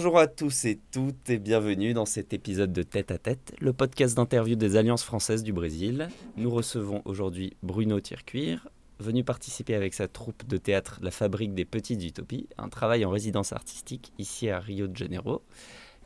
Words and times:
Bonjour 0.00 0.18
à 0.18 0.28
tous 0.28 0.64
et 0.64 0.80
toutes 0.92 1.28
et 1.28 1.38
bienvenue 1.38 1.92
dans 1.92 2.06
cet 2.06 2.32
épisode 2.32 2.72
de 2.72 2.82
Tête 2.82 3.10
à 3.10 3.18
Tête, 3.18 3.54
le 3.60 3.74
podcast 3.74 4.16
d'interview 4.16 4.56
des 4.56 4.76
Alliances 4.76 5.04
françaises 5.04 5.42
du 5.42 5.52
Brésil. 5.52 6.08
Nous 6.38 6.50
recevons 6.50 7.02
aujourd'hui 7.04 7.52
Bruno 7.62 8.00
Tircuir, 8.00 8.66
venu 8.98 9.24
participer 9.24 9.74
avec 9.74 9.92
sa 9.92 10.08
troupe 10.08 10.46
de 10.46 10.56
théâtre 10.56 11.00
La 11.02 11.10
Fabrique 11.10 11.52
des 11.52 11.66
Petites 11.66 12.02
Utopies, 12.02 12.48
un 12.56 12.70
travail 12.70 13.04
en 13.04 13.10
résidence 13.10 13.52
artistique 13.52 14.10
ici 14.16 14.48
à 14.48 14.58
Rio 14.58 14.86
de 14.86 14.96
Janeiro, 14.96 15.42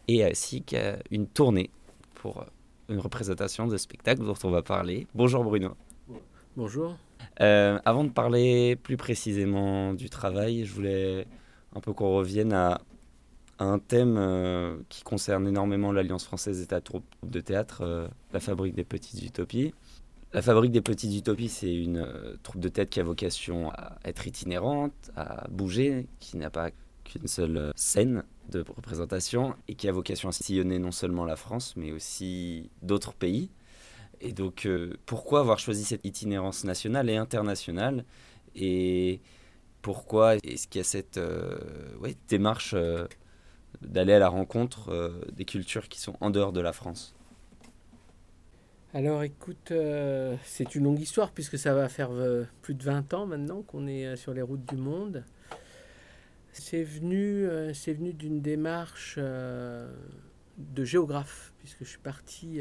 et 0.09 0.25
ainsi 0.25 0.65
qu'une 0.65 1.29
tournée 1.29 1.71
pour 2.17 2.47
une 2.89 2.99
représentation 2.99 3.69
de 3.69 3.77
spectacle 3.77 4.25
dont 4.25 4.35
on 4.43 4.51
va 4.51 4.63
parler. 4.63 5.07
Bonjour 5.15 5.45
Bruno. 5.45 5.77
Bonjour. 6.57 6.97
Euh, 7.41 7.79
avant 7.85 8.03
de 8.03 8.11
parler 8.11 8.75
plus 8.75 8.97
précisément 8.97 9.95
du 9.95 10.11
travail, 10.11 10.65
je 10.65 10.75
voulais 10.75 11.29
un 11.77 11.81
peu 11.81 11.93
qu'on 11.93 12.17
revienne 12.17 12.53
à, 12.53 12.81
un 13.59 13.79
thème 13.79 14.17
euh, 14.19 14.77
qui 14.89 15.03
concerne 15.03 15.47
énormément 15.47 15.93
l'Alliance 15.93 16.25
française 16.25 16.61
et 16.61 16.67
ta 16.67 16.81
troupe 16.81 17.05
de 17.23 17.41
théâtre, 17.41 17.83
euh, 17.83 18.09
la 18.33 18.41
Fabrique 18.41 18.75
des 18.75 18.85
Petites 18.85 19.23
Utopies. 19.23 19.75
La 20.33 20.43
Fabrique 20.43 20.73
des 20.73 20.81
Petites 20.81 21.17
Utopies, 21.17 21.49
c'est 21.49 21.75
une 21.75 21.99
euh, 21.99 22.37
troupe 22.43 22.61
de 22.61 22.69
théâtre 22.69 22.91
qui 22.91 23.01
a 23.01 23.05
vocation 23.05 23.71
à 23.71 23.97
être 24.05 24.27
itinérante, 24.27 24.93
à 25.17 25.47
bouger, 25.49 26.07
qui 26.19 26.37
n'a 26.37 26.51
pas 26.51 26.71
qu'une 27.05 27.29
seule 27.29 27.73
scène 27.77 28.25
de 28.51 28.65
représentation 28.77 29.55
et 29.69 29.75
qui 29.75 29.89
a 29.89 29.93
vocation 29.93 30.29
à 30.31 30.33
sillonner 30.33 30.79
non 30.79 30.91
seulement 30.91 31.25
la 31.25 31.37
France, 31.37 31.75
mais 31.77 31.93
aussi 31.93 32.71
d'autres 32.83 33.15
pays. 33.15 33.51
Et 34.21 34.33
donc, 34.33 34.67
pourquoi 35.07 35.41
avoir 35.41 35.59
choisi 35.59 35.85
cette 35.85 36.05
itinérance 36.05 36.65
nationale 36.65 37.11
et 37.11 37.17
internationale? 37.17 38.05
Et 38.55 39.21
pourquoi 39.83 40.37
est-ce 40.37 40.67
qu'il 40.67 40.79
y 40.79 40.81
a 40.81 40.85
cette 40.85 41.21
démarche 42.29 42.75
d'aller 43.87 44.13
à 44.13 44.19
la 44.19 44.29
rencontre 44.29 44.91
euh, 44.91 45.21
des 45.33 45.45
cultures 45.45 45.89
qui 45.89 46.01
sont 46.01 46.17
en 46.21 46.31
dehors 46.31 46.53
de 46.53 46.61
la 46.61 46.73
France 46.73 47.15
Alors 48.93 49.23
écoute, 49.23 49.71
euh, 49.71 50.37
c'est 50.45 50.75
une 50.75 50.85
longue 50.85 51.01
histoire 51.01 51.33
puisque 51.33 51.59
ça 51.59 51.75
va 51.75 51.89
faire 51.89 52.11
euh, 52.13 52.45
plus 52.63 52.75
de 52.75 52.83
20 52.83 53.15
ans 53.15 53.27
maintenant 53.27 53.63
qu'on 53.63 53.87
est 53.87 54.17
sur 54.17 54.35
les 54.35 54.43
routes 54.43 54.65
du 54.67 54.77
monde. 54.77 55.25
C'est 56.53 56.85
venu, 56.85 57.49
c'est 57.75 57.93
venu 57.93 58.13
d'une 58.13 58.41
démarche 58.41 59.19
de 59.19 60.85
géographe 60.85 61.53
puisque 61.59 61.81
je 61.81 61.89
suis 61.89 61.99
parti 61.99 62.61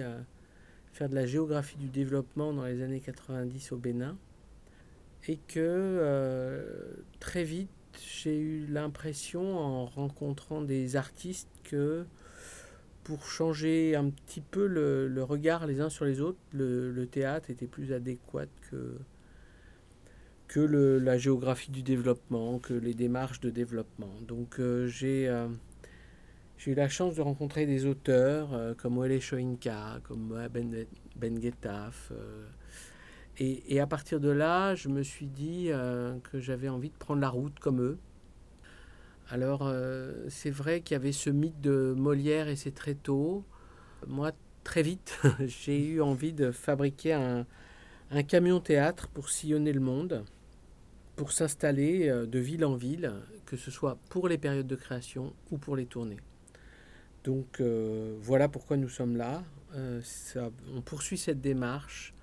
faire 0.93 1.09
de 1.09 1.13
la 1.13 1.27
géographie 1.27 1.77
du 1.77 1.89
développement 1.89 2.53
dans 2.53 2.65
les 2.65 2.81
années 2.81 3.01
90 3.01 3.71
au 3.71 3.77
Bénin 3.77 4.17
et 5.27 5.37
que 5.37 7.03
très 7.19 7.43
vite 7.43 7.69
j'ai 8.01 8.37
eu 8.39 8.65
l'impression 8.67 9.57
en 9.59 9.85
rencontrant 9.85 10.61
des 10.61 10.95
artistes 10.95 11.49
que 11.63 12.05
pour 13.03 13.25
changer 13.25 13.95
un 13.95 14.09
petit 14.09 14.41
peu 14.41 14.65
le, 14.67 15.07
le 15.07 15.23
regard 15.23 15.67
les 15.67 15.81
uns 15.81 15.89
sur 15.89 16.05
les 16.05 16.21
autres, 16.21 16.39
le, 16.53 16.91
le 16.91 17.07
théâtre 17.07 17.49
était 17.49 17.67
plus 17.67 17.91
adéquat 17.93 18.45
que, 18.71 18.97
que 20.47 20.59
le- 20.59 20.99
la 20.99 21.17
géographie 21.17 21.71
du 21.71 21.83
développement, 21.83 22.59
que 22.59 22.73
les 22.73 22.93
démarches 22.93 23.39
de 23.39 23.49
développement. 23.49 24.13
Donc 24.27 24.59
euh, 24.59 24.87
j'ai 24.87 25.27
euh, 25.27 25.47
eu 26.65 26.73
la 26.75 26.87
chance 26.89 27.15
de 27.15 27.21
rencontrer 27.21 27.65
des 27.65 27.85
auteurs 27.85 28.53
euh, 28.53 28.73
comme 28.73 28.97
Wele 28.97 29.21
Soyinka, 29.21 29.99
comme 30.03 30.47
Ben, 30.51 30.85
ben 31.15 31.39
Guetaf, 31.39 32.11
euh, 32.11 32.45
et, 33.39 33.79
à 33.79 33.87
partir 33.87 34.19
de 34.19 34.29
là, 34.29 34.75
je 34.75 34.89
me 34.89 35.01
suis 35.01 35.25
dit 35.25 35.67
euh, 35.69 36.17
que 36.19 36.39
j'avais 36.39 36.69
envie 36.69 36.89
de 36.89 36.97
prendre 36.97 37.21
la 37.21 37.29
route 37.29 37.57
comme 37.59 37.81
eux. 37.81 37.97
Alors, 39.29 39.61
euh, 39.63 40.25
c'est 40.29 40.51
vrai 40.51 40.81
qu'il 40.81 40.93
y 40.93 40.99
avait 40.99 41.11
ce 41.11 41.31
mythe 41.31 41.59
de 41.59 41.95
Molière 41.97 42.47
et 42.47 42.55
très 42.71 42.93
tôt. 42.93 43.43
Moi, 44.07 44.33
très 44.63 44.83
vite, 44.83 45.19
j'ai 45.39 45.83
eu 45.83 46.01
envie 46.01 46.33
de 46.33 46.51
fabriquer 46.51 47.13
un, 47.13 47.45
camion 48.27 48.59
théâtre 48.59 49.07
pour 49.07 49.29
sillonner 49.29 49.73
le 49.73 49.79
monde, 49.79 50.23
pour 51.15 51.31
s'installer 51.31 52.09
euh, 52.09 52.27
de 52.27 52.37
ville 52.37 52.65
en 52.65 52.75
ville, 52.75 53.13
que 53.47 53.57
ce 53.57 53.71
soit 53.71 53.97
pour 54.09 54.27
les 54.27 54.37
périodes 54.37 54.67
de 54.67 54.75
création 54.75 55.33
ou 55.49 55.57
pour 55.57 55.75
les 55.75 55.87
tournées. 55.87 56.19
Donc, 57.23 57.61
voilà 58.19 58.49
pourquoi 58.49 58.75
nous 58.75 58.89
sommes 58.89 59.15
là. 59.15 59.45
On 59.73 60.81
poursuit 60.81 61.17
cette 61.17 61.39
démarche 61.39 62.13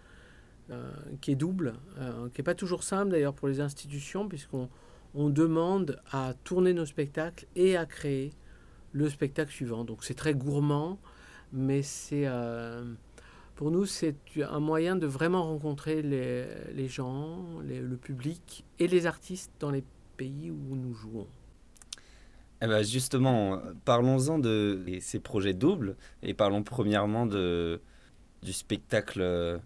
qui 1.20 1.32
est 1.32 1.36
double, 1.36 1.74
euh, 1.98 2.28
qui 2.30 2.40
n'est 2.40 2.44
pas 2.44 2.54
toujours 2.54 2.82
simple 2.82 3.10
d'ailleurs 3.10 3.34
pour 3.34 3.48
les 3.48 3.60
institutions, 3.60 4.28
puisqu'on 4.28 4.68
on 5.14 5.28
demande 5.28 6.00
à 6.12 6.34
tourner 6.44 6.72
nos 6.72 6.86
spectacles 6.86 7.46
et 7.56 7.76
à 7.76 7.86
créer 7.86 8.32
le 8.92 9.08
spectacle 9.08 9.52
suivant. 9.52 9.84
Donc 9.84 10.04
c'est 10.04 10.14
très 10.14 10.34
gourmand, 10.34 10.98
mais 11.52 11.82
c'est 11.82 12.26
euh, 12.26 12.84
pour 13.56 13.70
nous 13.70 13.86
c'est 13.86 14.16
un 14.48 14.60
moyen 14.60 14.96
de 14.96 15.06
vraiment 15.06 15.44
rencontrer 15.44 16.02
les, 16.02 16.88
gens, 16.88 17.44
le 17.62 17.96
public 17.96 18.64
et 18.78 18.86
les 18.86 19.06
artistes 19.06 19.52
dans 19.58 19.70
les 19.70 19.84
pays 20.16 20.50
où 20.50 20.76
nous 20.76 20.94
jouons. 20.94 21.26
Eh 22.62 22.66
ben 22.66 22.82
Justement, 22.82 23.54
euh, 23.54 23.72
parlons-en 23.84 24.38
de 24.38 24.84
ces 25.00 25.18
projets 25.18 25.54
doubles 25.54 25.96
et 26.22 26.34
parlons 26.34 26.62
premièrement 26.62 27.26
du 27.26 28.52
spectacle 28.52 29.20
euh, 29.22 29.58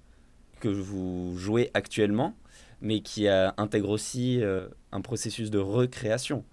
que 0.60 0.68
vous 0.68 1.36
jouez 1.36 1.70
actuellement, 1.74 2.34
mais 2.80 3.00
qui 3.00 3.28
intègre 3.28 3.90
aussi 3.90 4.42
euh, 4.42 4.68
un 4.92 5.00
processus 5.00 5.50
de 5.50 5.58
recréation. 5.58 6.44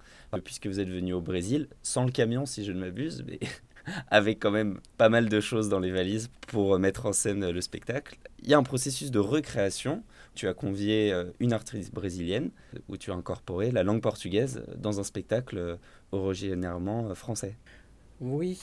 Puisque 0.46 0.68
vous 0.68 0.80
êtes 0.80 0.88
venu 0.88 1.12
au 1.12 1.20
Brésil, 1.20 1.68
sans 1.84 2.06
le 2.06 2.12
camion 2.12 2.46
si 2.46 2.64
je 2.64 2.72
ne 2.72 2.80
m'abuse, 2.80 3.26
mais 3.28 3.40
avec 4.08 4.40
quand 4.40 4.52
même 4.52 4.80
pas 4.98 5.10
mal 5.10 5.28
de 5.28 5.40
choses 5.42 5.68
dans 5.68 5.80
les 5.80 5.92
valises 5.92 6.30
pour 6.48 6.80
mettre 6.80 7.06
en 7.06 7.12
scène 7.12 7.50
le 7.50 7.60
spectacle. 7.60 8.18
Il 8.42 8.50
y 8.50 8.54
a 8.54 8.58
un 8.58 8.64
processus 8.64 9.12
de 9.12 9.20
recréation. 9.20 10.04
Tu 10.34 10.48
as 10.48 10.54
convié 10.54 11.12
euh, 11.12 11.26
une 11.42 11.52
artiste 11.52 11.94
brésilienne 11.94 12.52
où 12.88 12.96
tu 12.96 13.12
as 13.12 13.14
incorporé 13.14 13.72
la 13.72 13.84
langue 13.84 14.02
portugaise 14.02 14.64
dans 14.78 15.02
un 15.02 15.04
spectacle 15.04 15.58
euh, 15.58 15.76
originairement 16.14 17.14
français. 17.14 17.58
Oui. 18.22 18.58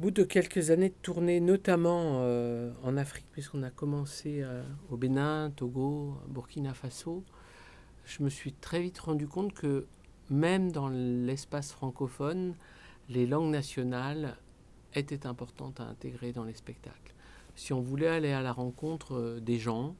Au 0.00 0.04
bout 0.04 0.12
de 0.12 0.22
quelques 0.22 0.70
années 0.70 0.88
de 0.88 0.94
tournée, 1.02 1.40
notamment 1.40 2.22
euh, 2.22 2.72
en 2.82 2.96
Afrique, 2.96 3.26
puisqu'on 3.32 3.62
a 3.62 3.68
commencé 3.68 4.40
euh, 4.42 4.62
au 4.88 4.96
Bénin, 4.96 5.52
Togo, 5.54 6.16
Burkina 6.26 6.72
Faso, 6.72 7.22
je 8.06 8.22
me 8.22 8.30
suis 8.30 8.54
très 8.54 8.80
vite 8.80 8.98
rendu 8.98 9.28
compte 9.28 9.52
que 9.52 9.84
même 10.30 10.72
dans 10.72 10.88
l'espace 10.88 11.72
francophone, 11.72 12.54
les 13.10 13.26
langues 13.26 13.50
nationales 13.50 14.38
étaient 14.94 15.26
importantes 15.26 15.80
à 15.80 15.84
intégrer 15.84 16.32
dans 16.32 16.44
les 16.44 16.54
spectacles. 16.54 17.14
Si 17.54 17.74
on 17.74 17.82
voulait 17.82 18.08
aller 18.08 18.32
à 18.32 18.40
la 18.40 18.52
rencontre 18.52 19.16
euh, 19.16 19.38
des 19.38 19.58
gens, 19.58 19.96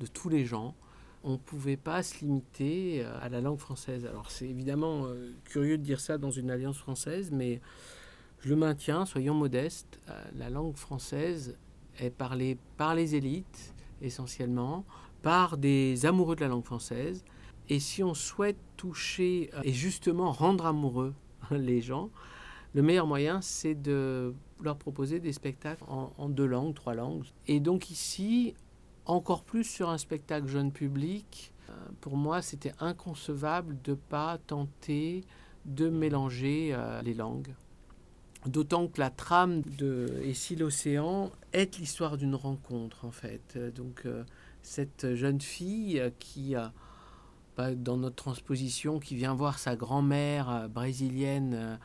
de 0.00 0.06
tous 0.08 0.30
les 0.30 0.44
gens, 0.44 0.74
on 1.22 1.34
ne 1.34 1.36
pouvait 1.36 1.76
pas 1.76 2.02
se 2.02 2.24
limiter 2.24 3.04
à 3.04 3.28
la 3.28 3.40
langue 3.40 3.60
française. 3.60 4.04
Alors 4.04 4.32
c'est 4.32 4.48
évidemment 4.48 5.06
curieux 5.44 5.78
de 5.78 5.82
dire 5.82 6.00
ça 6.00 6.18
dans 6.18 6.32
une 6.32 6.50
alliance 6.50 6.76
française, 6.76 7.30
mais 7.30 7.62
je 8.44 8.54
maintiens, 8.54 9.06
soyons 9.06 9.34
modestes, 9.34 9.98
euh, 10.10 10.22
la 10.36 10.50
langue 10.50 10.76
française 10.76 11.56
est 11.98 12.10
parlée 12.10 12.58
par 12.76 12.94
les 12.94 13.14
élites 13.14 13.74
essentiellement, 14.02 14.84
par 15.22 15.56
des 15.56 16.04
amoureux 16.04 16.36
de 16.36 16.42
la 16.42 16.48
langue 16.48 16.64
française. 16.64 17.24
Et 17.70 17.80
si 17.80 18.02
on 18.02 18.12
souhaite 18.12 18.58
toucher 18.76 19.50
euh, 19.54 19.62
et 19.64 19.72
justement 19.72 20.30
rendre 20.30 20.66
amoureux 20.66 21.14
les 21.50 21.80
gens, 21.80 22.10
le 22.74 22.82
meilleur 22.82 23.06
moyen, 23.06 23.40
c'est 23.40 23.74
de 23.74 24.34
leur 24.60 24.76
proposer 24.76 25.20
des 25.20 25.32
spectacles 25.32 25.84
en, 25.88 26.28
deux 26.28 26.46
langues, 26.46 26.74
trois 26.74 26.94
langues. 26.94 27.24
Et 27.46 27.60
donc 27.60 27.90
ici, 27.90 28.54
encore 29.06 29.42
plus 29.42 29.64
sur 29.64 29.88
un 29.88 29.98
spectacle 29.98 30.48
jeune 30.48 30.70
public, 30.70 31.54
euh, 31.70 31.72
pour 32.02 32.18
moi, 32.18 32.42
c'était 32.42 32.72
inconcevable 32.78 33.78
de 33.84 33.92
ne 33.92 33.96
pas 33.96 34.36
tenter 34.46 35.24
de 35.64 35.88
mélanger 35.88 36.76
les 37.04 37.14
langues. 37.14 37.54
D'autant 38.46 38.88
que 38.88 39.00
la 39.00 39.08
trame 39.08 39.62
de 39.62 40.20
Et 40.22 40.34
si 40.34 40.54
l'océan 40.54 41.32
est 41.52 41.78
l'histoire 41.78 42.18
d'une 42.18 42.34
rencontre, 42.34 43.06
en 43.06 43.10
fait. 43.10 43.56
Donc, 43.74 44.02
euh, 44.04 44.22
cette 44.60 45.14
jeune 45.14 45.40
fille 45.40 45.98
euh, 45.98 46.10
qui, 46.18 46.54
bah, 47.56 47.74
dans 47.74 47.96
notre 47.96 48.16
transposition, 48.16 48.98
qui 48.98 49.14
vient 49.14 49.34
voir 49.34 49.58
sa 49.58 49.76
grand-mère 49.76 50.50
euh, 50.50 50.68
brésilienne 50.68 51.78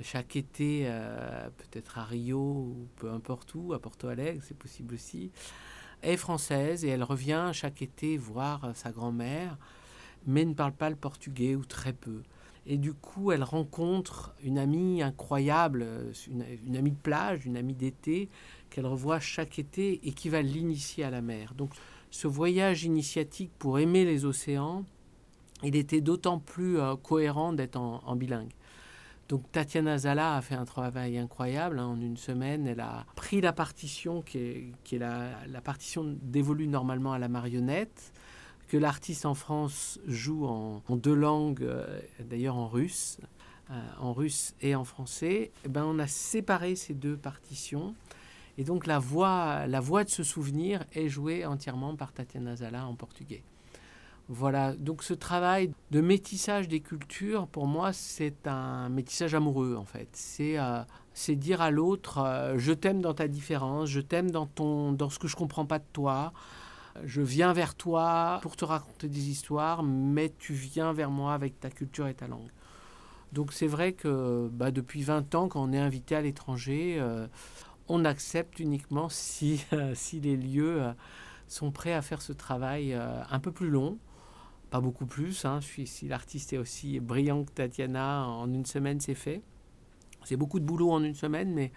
chaque 0.00 0.34
été, 0.34 0.90
peut-être 1.58 1.98
à 1.98 2.04
Rio 2.04 2.40
ou 2.40 2.88
peu 2.96 3.08
importe 3.08 3.54
où, 3.54 3.72
à 3.72 3.78
Porto 3.78 4.08
Alegre, 4.08 4.42
c'est 4.44 4.58
possible 4.58 4.94
aussi, 4.94 5.30
est 6.02 6.16
française 6.16 6.84
et 6.84 6.88
elle 6.88 7.04
revient 7.04 7.50
chaque 7.52 7.82
été 7.82 8.16
voir 8.16 8.72
sa 8.74 8.90
grand-mère, 8.90 9.56
mais 10.26 10.44
ne 10.44 10.54
parle 10.54 10.72
pas 10.72 10.90
le 10.90 10.96
portugais 10.96 11.54
ou 11.54 11.64
très 11.64 11.92
peu. 11.92 12.24
Et 12.66 12.78
du 12.78 12.92
coup, 12.94 13.30
elle 13.30 13.44
rencontre 13.44 14.34
une 14.42 14.58
amie 14.58 15.00
incroyable, 15.00 15.86
une, 16.28 16.76
amie 16.76 16.90
de 16.90 16.96
plage, 16.96 17.46
une 17.46 17.56
amie 17.56 17.74
d'été, 17.74 18.28
qu'elle 18.70 18.86
revoit 18.86 19.20
chaque 19.20 19.60
été 19.60 20.00
et 20.06 20.12
qui 20.12 20.28
va 20.28 20.42
l'initier 20.42 21.04
à 21.04 21.10
la 21.10 21.22
mer. 21.22 21.54
Donc 21.54 21.70
ce 22.10 22.26
voyage 22.26 22.84
initiatique 22.84 23.52
pour 23.58 23.78
aimer 23.78 24.04
les 24.04 24.24
océans, 24.24 24.84
il 25.62 25.76
était 25.76 26.00
d'autant 26.00 26.38
plus 26.38 26.78
euh, 26.78 26.96
cohérent 26.96 27.52
d'être 27.52 27.76
en, 27.76 28.16
bilingue. 28.16 28.52
Donc 29.28 29.50
Tatiana 29.52 29.98
Zala 29.98 30.36
a 30.36 30.42
fait 30.42 30.54
un 30.54 30.64
travail 30.64 31.18
incroyable. 31.18 31.78
Hein. 31.78 31.86
En 31.86 32.00
une 32.00 32.16
semaine, 32.16 32.66
elle 32.66 32.80
a 32.80 33.06
pris 33.16 33.40
la 33.40 33.52
partition 33.52 34.22
qui 34.22 34.38
est, 34.38 34.98
la, 34.98 35.60
partition 35.62 36.16
dévolue 36.22 36.68
normalement 36.68 37.12
à 37.12 37.18
la 37.18 37.28
marionnette, 37.28 38.12
que 38.68 38.76
l'artiste 38.76 39.26
en 39.26 39.34
France 39.34 40.00
joue 40.06 40.44
en, 40.46 40.82
deux 40.90 41.14
langues, 41.14 41.62
euh, 41.62 42.00
d'ailleurs 42.20 42.56
en 42.56 42.68
russe, 42.68 43.18
euh, 43.70 43.80
en 44.00 44.12
russe 44.12 44.54
et 44.60 44.74
en 44.74 44.84
français. 44.84 45.52
Eh 45.64 45.68
ben, 45.68 45.84
on 45.84 45.98
a 45.98 46.06
séparé 46.06 46.76
ces 46.76 46.94
deux 46.94 47.16
partitions. 47.16 47.94
Et 48.58 48.64
donc 48.64 48.86
la 48.86 48.98
voix, 48.98 49.66
la 49.66 49.80
voix 49.80 50.04
de 50.04 50.08
ce 50.08 50.22
souvenir 50.22 50.84
est 50.94 51.08
jouée 51.08 51.44
entièrement 51.44 51.94
par 51.94 52.12
Tatiana 52.12 52.56
Zala 52.56 52.86
en 52.86 52.94
portugais. 52.94 53.42
Voilà, 54.28 54.74
donc 54.74 55.04
ce 55.04 55.14
travail 55.14 55.70
de 55.92 56.00
métissage 56.00 56.66
des 56.66 56.80
cultures, 56.80 57.46
pour 57.46 57.68
moi, 57.68 57.92
c'est 57.92 58.48
un 58.48 58.88
métissage 58.88 59.34
amoureux, 59.34 59.76
en 59.76 59.84
fait. 59.84 60.08
C'est 60.12 60.58
euh, 60.58 60.82
dire 61.28 61.60
à 61.60 61.70
l'autre, 61.70 62.54
je 62.56 62.72
t'aime 62.72 63.00
dans 63.00 63.14
ta 63.14 63.28
différence, 63.28 63.88
je 63.88 64.00
t'aime 64.00 64.32
dans, 64.32 64.46
ton, 64.46 64.90
dans 64.90 65.10
ce 65.10 65.20
que 65.20 65.28
je 65.28 65.36
comprends 65.36 65.66
pas 65.66 65.78
de 65.78 65.84
toi, 65.92 66.32
je 67.04 67.22
viens 67.22 67.52
vers 67.52 67.74
toi 67.74 68.38
pour 68.42 68.56
te 68.56 68.64
raconter 68.64 69.08
des 69.08 69.28
histoires, 69.28 69.82
mais 69.82 70.32
tu 70.38 70.52
viens 70.52 70.92
vers 70.92 71.10
moi 71.10 71.34
avec 71.34 71.60
ta 71.60 71.70
culture 71.70 72.06
et 72.08 72.14
ta 72.14 72.26
langue. 72.26 72.50
Donc 73.32 73.52
c'est 73.52 73.66
vrai 73.66 73.92
que 73.92 74.48
bah, 74.52 74.70
depuis 74.70 75.02
20 75.02 75.34
ans, 75.34 75.48
quand 75.48 75.62
on 75.62 75.72
est 75.72 75.78
invité 75.78 76.14
à 76.16 76.20
l'étranger, 76.20 76.96
euh, 76.98 77.26
on 77.88 78.04
accepte 78.04 78.60
uniquement 78.60 79.08
si, 79.08 79.64
si 79.94 80.20
les 80.20 80.36
lieux 80.36 80.82
sont 81.48 81.70
prêts 81.70 81.92
à 81.92 82.02
faire 82.02 82.22
ce 82.22 82.32
travail 82.32 82.94
un 82.94 83.40
peu 83.40 83.52
plus 83.52 83.70
long 83.70 83.98
pas 84.70 84.80
beaucoup 84.80 85.06
plus. 85.06 85.44
Hein. 85.44 85.60
Si 85.60 86.08
l'artiste 86.08 86.52
est 86.52 86.58
aussi 86.58 87.00
brillant 87.00 87.44
que 87.44 87.52
Tatiana, 87.52 88.26
en 88.26 88.52
une 88.52 88.66
semaine, 88.66 89.00
c'est 89.00 89.14
fait. 89.14 89.42
C'est 90.24 90.36
beaucoup 90.36 90.58
de 90.58 90.64
boulot 90.64 90.90
en 90.90 91.02
une 91.02 91.14
semaine, 91.14 91.52
mais, 91.52 91.72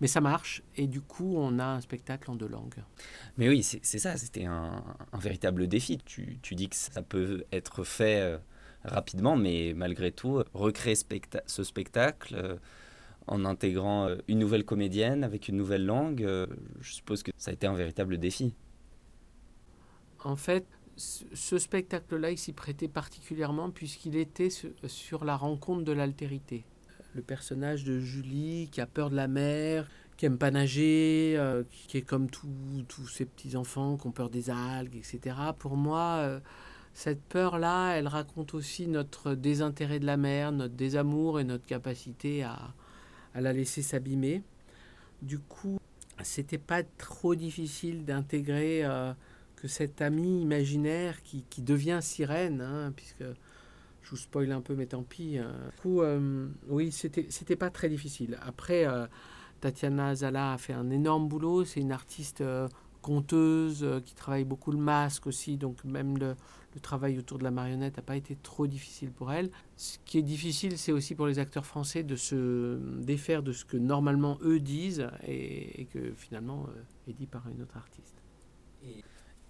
mais 0.00 0.06
ça 0.06 0.20
marche. 0.20 0.62
Et 0.76 0.86
du 0.86 1.00
coup, 1.00 1.36
on 1.36 1.58
a 1.58 1.64
un 1.64 1.80
spectacle 1.80 2.30
en 2.30 2.36
deux 2.36 2.48
langues. 2.48 2.82
Mais 3.38 3.48
oui, 3.48 3.62
c'est 3.62 3.98
ça, 3.98 4.16
c'était 4.16 4.44
un, 4.44 4.82
véritable 5.14 5.66
défi. 5.66 5.98
Tu, 5.98 6.38
tu, 6.42 6.54
dis 6.54 6.68
que 6.68 6.76
ça 6.76 7.02
peut 7.02 7.44
être 7.52 7.84
fait 7.84 8.20
euh, 8.20 8.38
rapidement, 8.84 9.36
mais 9.36 9.72
malgré 9.74 10.12
tout, 10.12 10.42
recréer 10.54 10.96
ce 11.46 11.64
spectacle 11.64 12.34
euh, 12.34 12.56
en 13.26 13.44
intégrant 13.44 14.06
euh, 14.06 14.16
une 14.28 14.38
nouvelle 14.38 14.64
comédienne 14.64 15.24
avec 15.24 15.48
une 15.48 15.56
nouvelle 15.56 15.84
langue, 15.84 16.26
je 16.80 16.92
suppose 16.92 17.22
que 17.22 17.32
ça 17.36 17.50
a 17.50 17.54
été 17.54 17.66
un 17.66 17.74
véritable 17.74 18.18
défi. 18.18 18.54
En 20.24 20.36
fait, 20.36 20.66
ce 20.96 21.58
spectacle-là, 21.58 22.30
il 22.30 22.38
s'y 22.38 22.52
prêtait 22.52 22.88
particulièrement 22.88 23.70
puisqu'il 23.70 24.16
était 24.16 24.48
sur 24.50 25.24
la 25.24 25.36
rencontre 25.36 25.84
de 25.84 25.92
l'altérité. 25.92 26.64
Le 27.16 27.22
personnage 27.22 27.84
de 27.84 27.98
Julie 27.98 28.68
qui 28.70 28.82
a 28.82 28.86
peur 28.86 29.08
de 29.08 29.16
la 29.16 29.26
mer, 29.26 29.88
qui 30.18 30.26
aime 30.26 30.36
pas 30.36 30.50
nager, 30.50 31.34
euh, 31.38 31.62
qui 31.70 31.96
est 31.96 32.02
comme 32.02 32.28
tous 32.28 33.06
ces 33.08 33.24
petits-enfants 33.24 33.96
qui 33.96 34.06
ont 34.06 34.12
peur 34.12 34.28
des 34.28 34.50
algues, 34.50 34.96
etc. 34.96 35.34
Pour 35.58 35.76
moi, 35.76 36.18
euh, 36.18 36.40
cette 36.92 37.22
peur-là, 37.22 37.94
elle 37.94 38.06
raconte 38.06 38.52
aussi 38.52 38.86
notre 38.86 39.34
désintérêt 39.34 39.98
de 39.98 40.04
la 40.04 40.18
mer, 40.18 40.52
notre 40.52 40.74
désamour 40.74 41.40
et 41.40 41.44
notre 41.44 41.64
capacité 41.64 42.42
à, 42.42 42.74
à 43.34 43.40
la 43.40 43.54
laisser 43.54 43.80
s'abîmer. 43.80 44.42
Du 45.22 45.38
coup, 45.38 45.78
c'était 46.22 46.58
pas 46.58 46.82
trop 46.82 47.34
difficile 47.34 48.04
d'intégrer... 48.04 48.84
Euh, 48.84 49.14
que 49.56 49.68
cet 49.68 50.02
ami 50.02 50.42
imaginaire 50.42 51.22
qui, 51.22 51.42
qui 51.48 51.62
devient 51.62 52.00
sirène, 52.02 52.60
hein, 52.60 52.92
puisque 52.94 53.24
je 54.06 54.10
vous 54.12 54.16
spoil 54.16 54.52
un 54.52 54.60
peu, 54.60 54.76
mais 54.76 54.86
tant 54.86 55.02
pis. 55.02 55.36
Hein. 55.38 55.52
Du 55.74 55.80
coup, 55.80 56.00
euh, 56.00 56.46
oui, 56.68 56.92
c'était, 56.92 57.26
c'était 57.28 57.56
pas 57.56 57.70
très 57.70 57.88
difficile. 57.88 58.38
Après, 58.46 58.86
euh, 58.86 59.04
Tatiana 59.60 60.14
Zala 60.14 60.52
a 60.52 60.58
fait 60.58 60.74
un 60.74 60.90
énorme 60.90 61.26
boulot. 61.26 61.64
C'est 61.64 61.80
une 61.80 61.90
artiste 61.90 62.40
euh, 62.40 62.68
conteuse 63.02 63.84
qui 64.04 64.14
travaille 64.14 64.44
beaucoup 64.44 64.70
le 64.70 64.78
masque 64.78 65.26
aussi, 65.26 65.56
donc 65.56 65.82
même 65.84 66.18
le, 66.18 66.36
travail 66.82 67.18
autour 67.18 67.38
de 67.38 67.44
la 67.44 67.50
marionnette 67.50 67.96
n'a 67.96 68.02
pas 68.02 68.16
été 68.16 68.36
trop 68.36 68.66
difficile 68.66 69.10
pour 69.10 69.32
elle. 69.32 69.50
Ce 69.78 69.96
qui 70.04 70.18
est 70.18 70.22
difficile, 70.22 70.76
c'est 70.76 70.92
aussi 70.92 71.14
pour 71.14 71.26
les 71.26 71.38
acteurs 71.38 71.64
français 71.64 72.02
de 72.02 72.16
se 72.16 72.78
défaire 73.00 73.42
de 73.42 73.52
ce 73.52 73.64
que 73.64 73.78
normalement 73.78 74.36
eux 74.42 74.60
disent 74.60 75.08
et 75.26 75.86
que 75.86 76.12
finalement 76.12 76.66
est 77.08 77.14
dit 77.14 77.26
par 77.26 77.48
une 77.48 77.62
autre 77.62 77.78
artiste. 77.78 78.25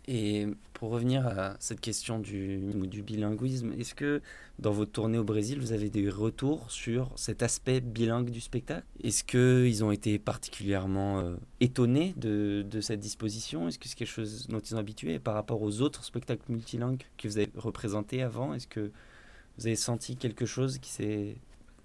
Et 0.09 0.47
pour 0.73 0.91
revenir 0.91 1.27
à 1.27 1.57
cette 1.59 1.81
question 1.81 2.21
du, 2.21 2.59
du 2.59 3.03
bilinguisme, 3.03 3.73
est-ce 3.73 3.95
que 3.95 4.23
dans 4.61 4.71
votre 4.71 4.93
tournée 4.93 5.19
au 5.19 5.25
Brésil, 5.25 5.59
vous 5.59 5.73
avez 5.73 5.91
des 5.91 6.09
retours 6.09 6.71
sur 6.71 7.11
cet 7.17 7.43
aspect 7.43 7.81
bilingue 7.81 8.31
du 8.31 8.41
spectacle? 8.41 8.87
Est-ce 9.03 9.25
qu'ils 9.25 9.83
ont 9.83 9.91
été 9.91 10.19
particulièrement 10.21 11.19
euh, 11.19 11.35
étonnés 11.61 12.15
de, 12.17 12.65
de, 12.69 12.81
cette 12.81 13.01
disposition? 13.01 13.67
Est-ce 13.67 13.81
que 13.81 13.89
c'est 13.89 13.97
quelque 13.97 14.09
chose 14.09 14.47
dont 14.47 14.61
ils 14.61 14.69
sont 14.69 14.77
habitués? 14.77 15.19
Par 15.19 15.35
rapport 15.35 15.61
aux 15.61 15.81
autres 15.81 16.05
spectacles 16.05 16.53
multilingues 16.53 17.03
que 17.19 17.27
vous 17.27 17.39
avez 17.39 17.51
représentés 17.57 18.23
avant 18.23 18.55
Est-ce 18.55 18.69
que 18.69 18.93
vous 19.59 19.67
avez 19.67 19.77
senti 19.77 20.17
quelque 20.17 20.47
chose 20.47 20.79
qui 20.79 20.91
s'est 20.91 21.37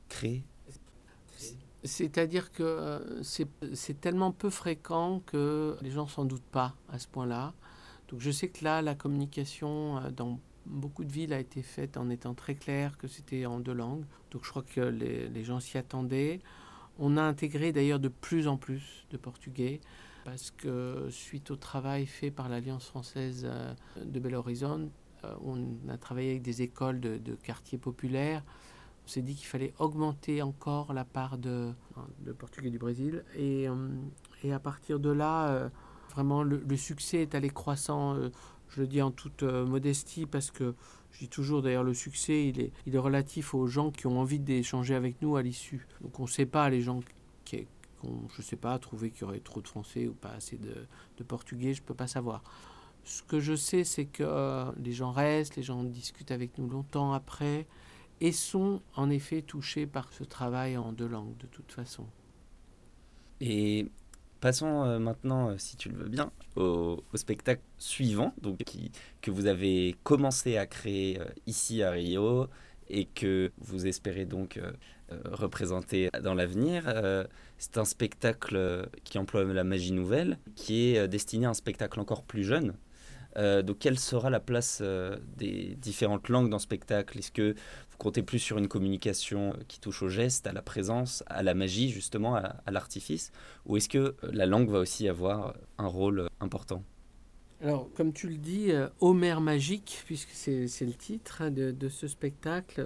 créé? 0.10 0.44
C'est-à-dire 1.84 2.52
que 2.52 2.62
euh, 2.62 3.24
c'est 3.24 4.00
tellement 4.00 4.32
peu 4.32 4.52
fréquent 4.52 5.22
que 5.26 5.76
les 5.82 5.90
gens 5.90 6.06
s'en 6.06 6.26
doutent 6.26 6.44
pas 6.52 6.76
à 6.92 7.00
ce 7.00 7.08
point-là. 7.08 7.54
Donc 8.12 8.20
je 8.20 8.30
sais 8.30 8.50
que 8.50 8.64
là, 8.64 8.82
la 8.82 8.94
communication 8.94 9.98
euh, 9.98 10.10
dans 10.12 10.40
beaucoup 10.66 11.04
de 11.04 11.12
villes 11.12 11.34
a 11.34 11.40
été 11.40 11.62
faite 11.62 11.98
en 11.98 12.10
étant 12.10 12.34
très 12.34 12.56
clair 12.56 12.98
que 12.98 13.08
c'était 13.08 13.46
en 13.46 13.60
deux 13.60 13.74
langues. 13.74 14.04
Donc 14.32 14.44
je 14.44 14.50
crois 14.50 14.64
que 14.64 14.82
les, 14.82 15.44
gens 15.44 15.60
s'y 15.60 15.78
attendaient. 15.78 16.40
On 17.00 17.18
a 17.18 17.22
intégré 17.22 17.72
d'ailleurs 17.72 18.00
de 18.00 18.10
plus 18.10 18.48
en 18.48 18.58
plus 18.58 19.06
de 19.12 19.18
portugais 19.18 19.80
parce 20.26 20.52
que 20.52 21.08
suite 21.10 21.50
au 21.50 21.56
travail 21.56 22.06
fait 22.06 22.30
par 22.30 22.48
l'Alliance 22.48 22.86
française 22.86 23.48
euh, 23.50 23.74
de 24.04 24.20
Belo 24.20 24.40
Horizonte, 24.40 24.92
euh, 25.24 25.34
on 25.44 25.66
a 25.90 25.98
travaillé 25.98 26.32
avec 26.32 26.42
des 26.44 26.62
écoles 26.62 27.00
de, 27.00 27.36
quartiers 27.36 27.80
populaires. 27.80 28.44
On 29.06 29.08
s'est 29.08 29.24
dit 29.24 29.36
qu'il 29.36 29.48
fallait 29.48 29.74
augmenter 29.80 30.42
encore 30.44 30.94
la 30.94 31.06
part 31.06 31.38
de, 31.40 31.74
portugais 32.38 32.70
du 32.70 32.78
Brésil. 32.78 33.24
Et 33.36 33.68
à 34.52 34.60
partir 34.60 35.00
de 35.00 35.10
là, 35.10 35.72
Vraiment, 36.12 36.44
le, 36.44 36.78
succès 36.78 37.22
est 37.22 37.36
allé 37.36 37.50
croissant. 37.50 38.16
Euh, 38.16 38.30
je 38.70 38.82
le 38.82 38.88
dis 38.88 39.02
en 39.02 39.12
toute 39.12 39.44
euh, 39.44 39.66
modestie 39.66 40.26
parce 40.26 40.52
que 40.52 40.76
je 41.12 41.20
dis 41.20 41.30
toujours 41.30 41.62
d'ailleurs 41.62 41.84
le 41.84 41.94
succès 41.94 42.48
il 42.48 42.62
est, 42.62 42.72
il 42.86 42.96
est 42.96 43.00
relatif 43.00 43.54
aux 43.54 43.68
gens 43.68 43.92
qui 43.92 44.08
ont 44.08 44.18
envie 44.18 44.40
d'échanger 44.40 44.96
avec 44.96 45.22
nous 45.22 45.36
à 45.36 45.42
l'issue. 45.42 45.88
Donc 46.02 46.20
on 46.20 46.24
ne 46.24 46.30
sait 46.30 46.46
pas 46.46 46.70
les 46.70 46.82
gens 46.82 47.02
qui 47.44 47.68
ont, 48.04 48.28
je 48.36 48.42
sais 48.42 48.56
pas, 48.56 48.78
trouvé 48.80 49.12
qu'il 49.12 49.22
y 49.22 49.24
aurait 49.26 49.40
trop 49.40 49.62
de 49.62 49.68
français 49.68 50.08
ou 50.08 50.14
pas 50.14 50.30
assez 50.30 50.58
de, 50.58 50.74
de 51.18 51.24
portugais, 51.24 51.74
je 51.74 51.82
ne 51.82 51.86
peux 51.86 51.94
pas 51.94 52.08
savoir. 52.08 52.44
Ce 53.04 53.24
que 53.24 53.40
je 53.40 53.56
sais, 53.56 53.84
c'est 53.84 54.06
que 54.06 54.24
euh, 54.24 54.72
les 54.78 54.94
gens 54.94 55.12
restent, 55.12 55.56
les 55.56 55.64
gens 55.64 55.84
discutent 55.84 56.32
avec 56.32 56.58
nous 56.58 56.70
longtemps 56.70 57.14
après 57.14 57.68
et 58.20 58.32
sont 58.32 58.82
en 58.96 59.10
effet 59.10 59.42
touchés 59.42 59.88
par 59.88 60.14
ce 60.14 60.24
travail 60.24 60.78
en 60.78 60.92
deux 60.92 61.08
langues 61.08 61.36
de 61.38 61.48
toute 61.48 61.72
façon. 61.72 62.06
Et 63.40 63.90
Passons 64.42 64.84
euh, 64.86 64.98
maintenant, 64.98 65.50
euh, 65.50 65.56
si 65.60 65.78
tu 65.78 65.90
le 65.90 65.98
veux 65.98 66.10
bien, 66.10 66.32
au, 66.56 67.04
spectacle 67.14 67.62
suivant, 67.78 68.34
donc 68.42 68.58
que 69.22 69.30
vous 69.30 69.46
avez 69.46 69.96
commencé 70.04 70.58
à 70.58 70.66
créer 70.66 71.20
euh, 71.20 71.26
ici 71.46 71.84
à 71.84 71.92
Rio 71.92 72.48
et 72.90 73.06
que 73.06 73.52
vous 73.60 73.86
espérez 73.86 74.26
donc 74.26 74.60
représenter 75.26 76.10
dans 76.24 76.34
l'avenir. 76.34 76.84
c'est 77.58 77.78
un 77.78 77.86
spectacle 77.86 78.90
qui 79.06 79.18
emploie 79.18 79.46
la 79.46 79.64
magie 79.64 79.94
nouvelle, 79.94 80.40
qui 80.56 80.88
est 80.88 81.08
destiné 81.08 81.46
à 81.46 81.52
un 81.52 81.54
spectacle 81.54 82.02
encore 82.02 82.24
plus 82.24 82.44
jeune. 82.44 82.74
Donc, 83.36 83.80
quelle 83.80 84.00
sera 84.00 84.30
la 84.30 84.40
place 84.40 84.82
des 85.38 85.76
différentes 85.76 86.30
langues 86.30 86.50
dans 86.50 86.60
ce 86.60 86.64
spectacle? 86.64 87.18
Est-ce 87.20 87.32
que 87.32 87.56
comptez 88.02 88.24
plus 88.24 88.40
sur 88.40 88.58
une 88.58 88.68
communication 88.68 89.56
qui 89.68 89.80
touche 89.80 90.02
au 90.02 90.10
geste, 90.10 90.48
à 90.48 90.54
la 90.54 90.64
présence, 90.64 91.24
à 91.28 91.44
la 91.44 91.54
magie, 91.54 91.90
justement, 91.90 92.36
à, 92.36 92.72
l'artifice? 92.72 93.32
Ou 93.68 93.78
est-ce 93.78 93.90
que 93.90 94.00
euh, 94.00 94.14
la 94.34 94.48
langue 94.48 94.70
va 94.70 94.80
aussi 94.80 95.08
avoir 95.08 95.54
un 95.78 95.86
rôle 95.86 96.22
euh, 96.22 96.28
important? 96.40 96.84
Alors, 97.62 97.90
comme 97.94 98.12
tu 98.12 98.28
le 98.28 98.38
dis, 98.38 98.72
euh, 98.72 98.88
Homère 99.02 99.40
magique, 99.40 100.02
puisque 100.08 100.32
c'est 100.32 100.66
le 100.82 100.94
titre 100.94 101.44
hein, 101.44 101.52
de, 101.52 101.90
ce 101.90 102.08
spectacle, 102.08 102.84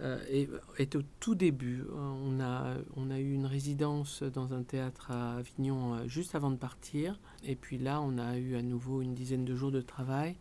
est, 0.00 0.96
au 0.96 1.02
tout 1.20 1.34
début. 1.34 1.84
On 1.94 2.40
a, 2.40 2.74
on 2.96 3.10
a 3.10 3.18
eu 3.18 3.32
une 3.32 3.46
résidence 3.46 4.22
dans 4.22 4.52
un 4.52 4.62
théâtre 4.62 5.10
à 5.10 5.36
Avignon 5.36 6.06
juste 6.06 6.34
avant 6.34 6.50
de 6.50 6.56
partir. 6.56 7.18
Et 7.44 7.56
puis 7.56 7.78
là, 7.78 8.00
on 8.00 8.18
a 8.18 8.36
eu 8.36 8.56
à 8.56 8.62
nouveau 8.62 9.02
une 9.02 9.14
dizaine 9.14 9.44
de 9.44 9.54
jours 9.54 9.72
de 9.72 9.80
travail. 9.80 10.36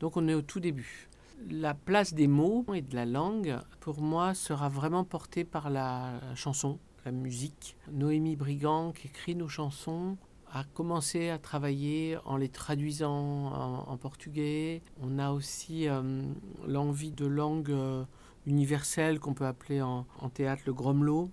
Donc 0.00 0.16
on 0.16 0.28
est 0.28 0.34
au 0.34 0.42
tout 0.42 0.60
début. 0.60 1.08
La 1.50 1.74
place 1.74 2.14
des 2.14 2.26
mots 2.26 2.64
et 2.74 2.82
de 2.82 2.94
la 2.94 3.06
langue, 3.06 3.56
pour 3.80 4.00
moi, 4.00 4.34
sera 4.34 4.68
vraiment 4.68 5.04
portée 5.04 5.44
par 5.44 5.70
la 5.70 6.20
chanson, 6.34 6.78
la 7.04 7.12
musique. 7.12 7.76
Noémie 7.92 8.36
Brigand, 8.36 8.92
qui 8.92 9.06
écrit 9.06 9.36
nos 9.36 9.48
chansons, 9.48 10.16
a 10.52 10.64
commencé 10.64 11.28
à 11.28 11.38
travailler 11.38 12.18
en 12.24 12.36
les 12.36 12.48
traduisant 12.48 13.52
en, 13.86 13.96
portugais. 13.98 14.82
On 15.00 15.18
a 15.18 15.30
aussi 15.30 15.88
euh, 15.88 16.22
l'envie 16.66 17.12
de 17.12 17.26
langue 17.26 17.70
euh, 17.70 18.04
universelle 18.46 19.20
qu'on 19.20 19.34
peut 19.34 19.46
appeler 19.46 19.82
en, 19.82 20.04
théâtre 20.32 20.62
le 20.66 20.72
gromelot. 20.72 21.30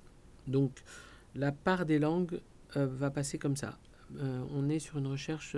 Donc 0.47 0.83
la 1.33 1.51
part 1.51 1.85
des 1.85 1.99
langues 1.99 2.39
euh, 2.75 2.87
va 2.87 3.09
passer 3.09 3.37
comme 3.37 3.55
ça. 3.55 3.77
on 4.19 4.69
est 4.69 4.79
sur 4.79 4.97
une 4.97 5.07
recherche 5.07 5.55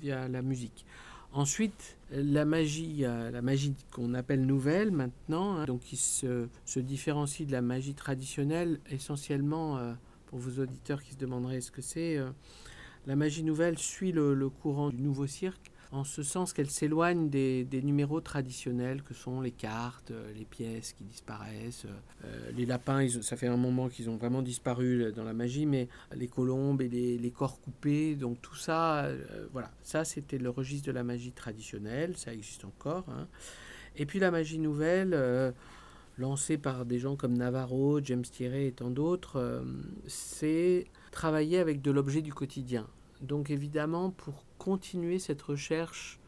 via 0.00 0.28
la 0.28 0.42
musique. 0.42 0.84
Ensuite, 1.32 1.98
la 2.10 2.44
magie, 2.44 3.00
la 3.00 3.42
magie 3.42 3.74
qu'on 3.90 4.14
appelle 4.14 4.46
nouvelle 4.46 4.90
maintenant, 4.90 5.56
hein, 5.56 5.64
donc 5.64 5.80
qui 5.80 5.96
se, 5.96 6.48
différencie 6.76 7.46
de 7.46 7.52
la 7.52 7.62
magie 7.62 7.94
traditionnelle 7.94 8.80
essentiellement, 8.90 9.78
pour 10.26 10.38
vos 10.38 10.62
auditeurs 10.62 11.02
qui 11.02 11.12
se 11.12 11.18
demanderaient 11.18 11.60
ce 11.60 11.70
que 11.70 11.82
c'est, 11.82 12.18
la 13.06 13.16
magie 13.16 13.44
nouvelle 13.44 13.78
suit 13.78 14.12
le, 14.12 14.48
courant 14.48 14.90
du 14.90 15.00
nouveau 15.00 15.26
cirque 15.26 15.70
en 15.92 16.04
ce 16.04 16.22
sens 16.22 16.52
qu'elle 16.52 16.70
s'éloigne 16.70 17.28
des, 17.28 17.66
numéros 17.82 18.20
traditionnels 18.20 19.02
que 19.02 19.14
sont 19.14 19.40
les 19.40 19.50
cartes, 19.50 20.10
euh, 20.10 20.32
les 20.36 20.44
pièces 20.44 20.92
qui 20.92 21.04
disparaissent. 21.04 21.86
Euh, 22.24 22.50
les 22.56 22.66
lapins, 22.66 23.06
ça 23.22 23.36
fait 23.36 23.46
un 23.46 23.56
moment 23.56 23.88
qu'ils 23.88 24.10
ont 24.10 24.16
vraiment 24.16 24.42
disparu 24.42 25.12
dans 25.14 25.24
la 25.24 25.32
magie, 25.32 25.66
mais 25.66 25.88
les 26.14 26.28
colombes 26.28 26.82
et 26.82 26.88
les, 26.88 27.30
corps 27.30 27.60
coupés, 27.60 28.14
donc 28.14 28.40
tout 28.40 28.54
ça, 28.54 29.04
euh, 29.04 29.46
voilà, 29.52 29.70
ça 29.82 30.04
c'était 30.04 30.38
le 30.38 30.50
registre 30.50 30.86
de 30.86 30.92
la 30.92 31.04
magie 31.04 31.32
traditionnelle, 31.32 32.16
ça 32.16 32.32
existe 32.32 32.64
encore. 32.64 33.04
Hein. 33.08 33.28
Et 33.96 34.06
puis 34.06 34.18
la 34.18 34.30
magie 34.30 34.58
nouvelle, 34.58 35.54
lancée 36.18 36.58
par 36.58 36.84
des 36.84 36.98
gens 36.98 37.16
comme 37.16 37.34
Navarro, 37.34 38.00
James 38.02 38.22
Thierry 38.22 38.66
et 38.66 38.72
tant 38.72 38.90
d'autres, 38.90 39.64
c'est 40.06 40.86
travailler 41.12 41.58
avec 41.58 41.80
de 41.80 41.90
l'objet 41.90 42.20
du 42.20 42.32
quotidien. 42.32 42.86
Donc 43.22 43.50
évidemment, 43.50 44.10
pour 44.10 44.44
continuer 44.58 45.18
cette 45.18 45.42
recherche 45.42 46.20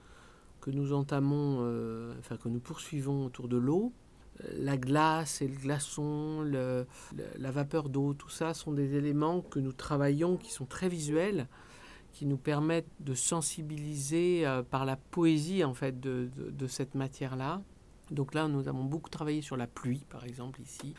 que 0.60 0.70
nous 0.70 0.92
entamons, 0.92 1.58
euh, 1.60 2.14
enfin 2.18 2.36
que 2.36 2.48
nous 2.48 2.60
poursuivons 2.60 3.26
autour 3.26 3.48
de 3.48 3.56
l'eau, 3.56 3.92
euh, 4.40 4.48
la 4.58 4.76
glace 4.76 5.42
et 5.42 5.48
le 5.48 5.56
glaçon, 5.56 6.42
la 6.42 7.50
vapeur 7.50 7.88
d'eau, 7.88 8.14
tout 8.14 8.30
ça 8.30 8.54
sont 8.54 8.72
des 8.72 8.94
éléments 8.94 9.40
que 9.40 9.58
nous 9.58 9.72
travaillons 9.72 10.36
qui 10.36 10.50
sont 10.50 10.66
très 10.66 10.88
visuels, 10.88 11.46
qui 12.12 12.26
nous 12.26 12.38
permettent 12.38 12.90
de 13.00 13.14
sensibiliser 13.14 14.46
euh, 14.46 14.62
par 14.62 14.84
la 14.84 14.96
poésie 14.96 15.64
en 15.64 15.74
fait 15.74 16.00
de, 16.00 16.30
de 16.36 16.66
cette 16.66 16.94
matière-là. 16.94 17.62
Donc 18.10 18.32
là, 18.32 18.48
nous 18.48 18.68
avons 18.68 18.84
beaucoup 18.84 19.10
travaillé 19.10 19.42
sur 19.42 19.58
la 19.58 19.66
pluie, 19.66 20.06
par 20.08 20.24
exemple 20.24 20.62
ici. 20.62 20.94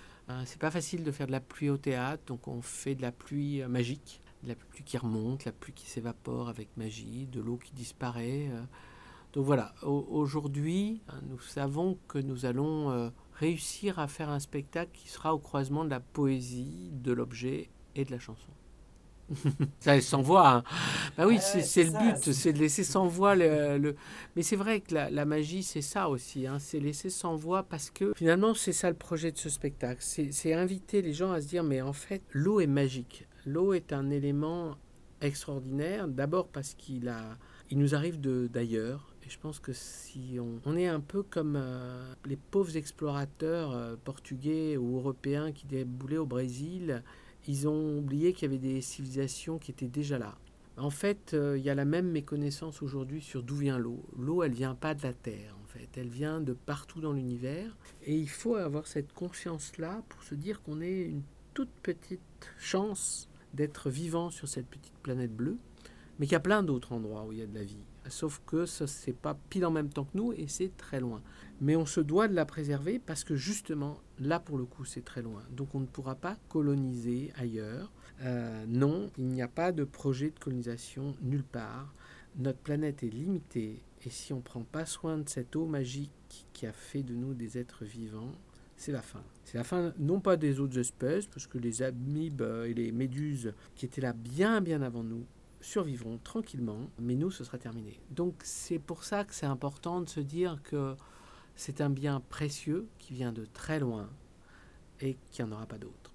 c'est 0.46 0.60
pas 0.60 0.70
facile 0.70 1.04
de 1.04 1.12
faire 1.12 1.26
de 1.26 1.32
la 1.32 1.40
pluie 1.40 1.72
au 1.72 1.78
théâtre, 1.78 2.22
donc 2.28 2.48
on 2.48 2.62
fait 2.62 2.94
de 2.94 3.02
la 3.02 3.12
pluie 3.12 3.64
magique 3.68 4.22
la 4.44 4.56
pluie 4.56 4.84
qui 4.84 4.98
remonte, 4.98 5.46
la 5.46 5.52
pluie 5.52 5.74
qui 5.74 5.88
s'évapore 5.88 6.50
avec 6.50 6.70
magie, 6.78 7.28
de 7.28 7.42
l'eau 7.42 7.58
qui 7.58 7.74
disparaît. 7.74 8.50
Euh. 8.52 8.62
Donc 9.34 9.46
voilà, 9.46 9.74
aujourd'hui, 9.84 11.02
hein, 11.08 11.20
nous 11.30 11.40
savons 11.40 12.00
que 12.08 12.18
nous 12.18 12.46
allons 12.46 12.90
euh, 12.90 13.10
réussir 13.34 14.00
à 14.00 14.08
faire 14.08 14.30
un 14.30 14.40
spectacle 14.40 14.92
qui 14.94 15.08
sera 15.08 15.36
au 15.36 15.40
croisement 15.40 15.86
de 15.86 15.90
la 15.90 16.00
poésie, 16.00 16.90
de 16.94 17.12
l'objet 17.12 17.70
et 17.96 18.06
de 18.06 18.12
la 18.12 18.20
chanson. 18.20 18.52
ça 19.80 20.00
sans 20.02 20.22
voix. 20.22 20.50
Hein. 20.50 20.64
Bah 21.18 21.28
oui, 21.28 21.40
c'est 21.40 21.84
le 21.84 21.92
but, 21.92 22.34
c'est 22.34 22.54
de 22.54 22.60
laisser 22.60 22.84
sans 22.84 23.08
voix 23.08 23.36
le. 23.36 23.96
Mais 24.36 24.42
c'est 24.42 24.56
vrai 24.56 24.82
que 24.82 24.96
la, 24.96 25.26
magie, 25.26 25.64
c'est 25.64 25.82
ça 25.82 26.10
aussi. 26.10 26.48
Hein. 26.48 26.58
c'est 26.60 26.80
laisser 26.80 27.10
sans 27.10 27.36
voix 27.36 27.64
parce 27.64 27.90
que 27.90 28.14
finalement, 28.16 28.54
c'est 28.54 28.74
ça 28.74 28.90
le 28.90 28.96
projet 28.96 29.32
de 29.32 29.38
ce 29.38 29.50
spectacle. 29.50 30.02
C'est 30.02 30.54
inviter 30.54 31.02
les 31.02 31.14
gens 31.14 31.32
à 31.32 31.42
se 31.42 31.48
dire 31.48 31.64
mais 31.64 31.82
en 31.82 31.94
fait, 31.94 32.24
l'eau 32.32 32.60
est 32.60 32.68
magique. 32.68 33.28
L'eau 33.46 33.74
est 33.74 33.94
un 33.94 34.10
élément 34.10 34.78
extraordinaire, 35.22 36.08
d'abord 36.08 36.48
parce 36.48 36.74
qu'il 36.74 37.10
a, 37.10 37.38
il 37.70 37.78
nous 37.78 37.96
arrive 37.96 38.20
d'ailleurs. 38.20 39.14
Et 39.26 39.30
je 39.30 39.38
pense 39.38 39.60
que 39.60 39.74
si 39.74 40.38
on, 40.66 40.76
est 40.76 40.88
un 40.88 41.00
peu 41.00 41.24
comme 41.24 41.56
euh, 41.56 42.14
les 42.26 42.38
pauvres 42.38 42.78
explorateurs 42.78 43.72
euh, 43.72 43.96
portugais 44.04 44.78
ou 44.78 44.98
européens 44.98 45.52
qui 45.52 45.68
déboulaient 45.68 46.18
au 46.18 46.26
Brésil, 46.26 47.04
ils 47.48 47.68
ont 47.68 47.98
oublié 47.98 48.34
qu'il 48.34 48.44
y 48.44 48.56
avait 48.56 48.62
des 48.62 48.82
civilisations 48.82 49.58
qui 49.60 49.72
étaient 49.72 49.88
déjà 49.88 50.18
là. 50.18 50.38
En 50.78 50.90
fait, 50.90 51.34
euh, 51.34 51.58
il 51.58 51.64
y 51.64 51.70
a 51.70 51.76
la 51.76 51.86
même 51.86 52.10
méconnaissance 52.10 52.82
aujourd'hui 52.82 53.22
sur 53.22 53.44
d'où 53.44 53.56
vient 53.56 53.78
l'eau. 53.78 54.02
L'eau, 54.18 54.44
elle 54.44 54.54
vient 54.54 54.76
pas 54.76 54.96
de 54.96 55.04
la 55.04 55.14
Terre, 55.14 55.56
en 55.62 55.68
fait. 55.68 55.90
Elle 55.98 56.08
vient 56.08 56.40
de 56.40 56.54
partout 56.54 57.02
dans 57.02 57.12
l'univers. 57.12 57.76
Et 58.04 58.16
il 58.16 58.30
faut 58.30 58.56
avoir 58.56 58.88
cette 58.88 59.12
conscience-là 59.12 60.04
pour 60.08 60.24
se 60.24 60.36
dire 60.36 60.62
qu'on 60.64 60.80
est 60.80 61.02
une 61.02 61.24
toute 61.54 61.70
petite 61.84 62.22
chance 62.58 63.29
d'être 63.54 63.90
vivant 63.90 64.30
sur 64.30 64.48
cette 64.48 64.68
petite 64.68 64.98
planète 65.02 65.36
bleue, 65.36 65.58
mais 66.18 66.26
qu'il 66.26 66.34
y 66.34 66.36
a 66.36 66.42
plein 66.42 66.64
d'autres 66.64 66.92
endroits 66.92 67.26
où 67.26 67.32
il 67.32 67.40
y 67.40 67.42
a 67.42 67.48
de 67.48 67.56
la 67.56 67.64
vie. 67.64 67.84
Sauf 68.08 68.42
que 68.46 68.66
ce 68.66 68.86
n'est 69.08 69.14
pas 69.14 69.38
pile 69.50 69.66
en 69.66 69.72
même 69.72 69.90
temps 69.90 70.06
que 70.06 70.18
nous 70.18 70.34
et 70.34 70.48
c'est 70.48 70.76
très 70.78 71.00
loin. 71.00 71.22
Mais 71.62 71.76
on 71.76 71.86
se 71.86 72.00
doit 72.00 72.28
de 72.28 72.34
la 72.34 72.46
préserver 72.46 73.00
parce 73.00 73.24
que 73.24 73.36
justement, 73.36 74.00
là 74.20 74.40
pour 74.40 74.58
le 74.58 74.66
coup, 74.66 74.86
c'est 74.86 75.06
très 75.06 75.22
loin. 75.22 75.44
Donc 75.52 75.76
on 75.76 75.80
ne 75.80 75.86
pourra 75.86 76.16
pas 76.16 76.38
coloniser 76.50 77.32
ailleurs. 77.36 77.92
Euh, 78.22 78.66
non, 78.68 79.12
il 79.18 79.28
n'y 79.28 79.42
a 79.42 79.48
pas 79.48 79.72
de 79.72 79.84
projet 79.84 80.32
de 80.32 80.40
colonisation 80.40 81.16
nulle 81.22 81.44
part. 81.44 81.94
Notre 82.38 82.60
planète 82.60 83.04
est 83.04 83.10
limitée 83.10 83.82
et 84.06 84.10
si 84.10 84.34
on 84.34 84.38
ne 84.38 84.42
prend 84.42 84.64
pas 84.64 84.86
soin 84.86 85.18
de 85.18 85.28
cette 85.28 85.56
eau 85.56 85.66
magique 85.66 86.48
qui 86.54 86.66
a 86.66 86.74
fait 86.74 87.04
de 87.04 87.14
nous 87.14 87.34
des 87.34 87.58
êtres 87.58 87.86
vivants, 87.86 88.32
c'est 88.80 88.94
la 88.94 89.02
fin. 89.02 89.22
C'est 89.44 89.58
la 89.58 89.66
fin 89.66 89.94
non 90.00 90.22
pas 90.22 90.38
des 90.38 90.60
autres 90.62 90.80
espèces, 90.80 91.28
parce 91.28 91.48
que 91.48 91.58
les 91.58 91.82
amibes 91.82 92.42
et 92.66 92.74
les 92.74 92.92
méduses 92.92 93.54
qui 93.76 93.86
étaient 93.86 94.02
là 94.02 94.14
bien 94.14 94.62
bien 94.62 94.82
avant 94.82 95.04
nous 95.04 95.26
survivront 95.62 96.18
tranquillement, 96.24 96.90
mais 96.98 97.16
nous, 97.16 97.30
ce 97.30 97.44
sera 97.44 97.58
terminé. 97.58 98.00
Donc 98.12 98.36
c'est 98.42 98.80
pour 98.80 99.04
ça 99.04 99.26
que 99.26 99.36
c'est 99.36 99.46
important 99.46 100.00
de 100.00 100.08
se 100.08 100.22
dire 100.22 100.62
que 100.64 100.96
c'est 101.58 101.82
un 101.82 101.90
bien 101.90 102.22
précieux 102.30 102.88
qui 103.00 103.14
vient 103.14 103.34
de 103.34 103.46
très 103.54 103.82
loin 103.82 104.10
et 105.02 105.18
qu'il 105.30 105.44
n'y 105.44 105.52
en 105.52 105.56
aura 105.56 105.66
pas 105.66 105.78
d'autre. 105.78 106.14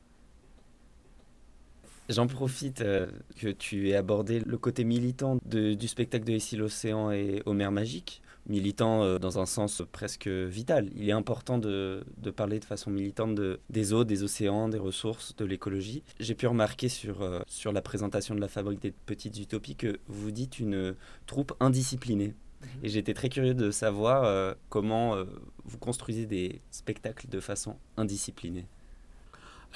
J'en 2.09 2.27
profite 2.27 2.81
euh, 2.81 3.07
que 3.37 3.49
tu 3.49 3.91
aies 3.91 3.97
abordé 3.97 4.41
le 4.41 4.57
côté 4.57 4.85
militant 4.85 5.39
du 5.45 5.89
spectacle 5.89 6.25
de 6.25 6.33
Ici 6.33 6.57
l'océan 6.57 7.11
et 7.11 7.43
Homer 7.45 7.71
Magique 7.71 8.23
militant 8.47 9.03
euh, 9.03 9.19
dans 9.19 9.39
un 9.39 9.47
sens 9.47 9.83
presque 9.93 10.29
vital. 10.29 10.91
Il 10.95 11.09
est 11.09 11.13
important 11.13 11.59
de, 11.59 12.05
parler 12.37 12.59
de 12.59 12.65
façon 12.65 12.91
militante 12.91 13.35
de, 13.35 13.61
des 13.71 13.93
eaux, 13.93 14.05
des 14.05 14.23
océans, 14.23 14.69
des 14.69 14.79
ressources, 14.79 15.35
de 15.37 15.45
l'écologie. 15.45 16.03
J'ai 16.21 16.35
pu 16.35 16.47
remarquer 16.47 16.89
sur, 16.89 17.23
euh, 17.23 17.41
sur 17.47 17.73
la 17.73 17.83
présentation 17.83 18.35
de 18.35 18.41
la 18.41 18.49
Fabrique 18.49 18.81
des 18.81 18.93
Petites 18.93 19.39
Utopies 19.39 19.77
que 19.77 19.99
vous 20.09 20.31
dites 20.31 20.59
une 20.59 20.95
troupe 21.27 21.55
indisciplinée. 21.61 22.35
Mhm. 22.63 22.69
Et 22.83 22.89
j'étais 22.89 23.15
très 23.15 23.29
curieux 23.29 23.55
de 23.55 23.71
savoir 23.71 24.25
euh, 24.25 24.55
comment 24.69 25.17
vous 25.65 25.79
construisez 25.79 26.27
des 26.27 26.61
spectacles 26.71 27.29
de 27.29 27.41
façon 27.41 27.77
indisciplinée. 27.97 28.67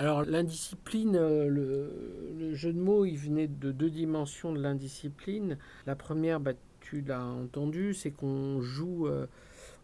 Alors 0.01 0.23
l'indiscipline, 0.25 1.15
le, 1.15 1.91
le, 2.39 2.55
jeu 2.55 2.73
de 2.73 2.79
mots, 2.79 3.05
il 3.05 3.17
venait 3.17 3.49
de 3.49 3.73
deux 3.73 3.91
dimensions 3.91 4.53
de 4.53 4.61
l'indiscipline. 4.61 5.59
La 5.87 5.97
première, 5.97 6.39
bah, 6.39 6.53
tu 6.89 7.03
l'as 7.03 7.25
entendu, 7.25 7.93
c'est 7.95 8.11
qu'on 8.11 8.61
joue, 8.61 9.07
euh, 9.07 9.27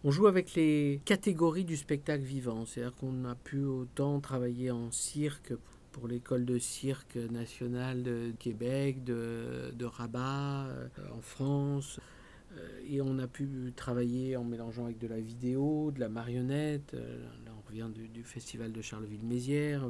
on 0.04 0.11
joue 0.11 0.26
avec 0.26 0.54
les 0.54 1.00
catégories 1.04 1.64
du 1.64 1.76
spectacle 1.76 2.25
vivant. 2.25 2.64
C'est-à-dire 2.64 2.94
qu'on 2.94 3.25
a 3.25 3.34
pu 3.34 3.64
autant 3.64 4.20
travailler 4.20 4.70
en 4.70 4.90
cirque 4.90 5.52
pour 5.92 6.08
l'école 6.08 6.44
de 6.44 6.58
cirque 6.58 7.16
nationale 7.16 8.02
de 8.02 8.32
Québec, 8.38 9.04
de, 9.04 9.70
de 9.75 9.84
Rabat, 9.84 10.66
euh, 10.66 10.88
en 11.16 11.20
France. 11.20 12.00
Euh, 12.56 12.80
et 12.88 13.02
on 13.02 13.18
a 13.18 13.26
pu 13.26 13.73
travailler 13.76 14.37
en 14.37 14.44
mélangeant 14.44 14.84
avec 14.84 14.99
de 14.99 15.08
la 15.08 15.20
vidéo, 15.20 15.90
de 15.94 16.00
la 16.00 16.08
marionnette. 16.08 16.94
Là, 16.94 17.52
on 17.56 17.68
revient 17.68 17.88
du, 17.94 18.08
du 18.08 18.23
festival 18.23 18.73
de 18.73 18.80
Charleville-Mézières. 18.80 19.87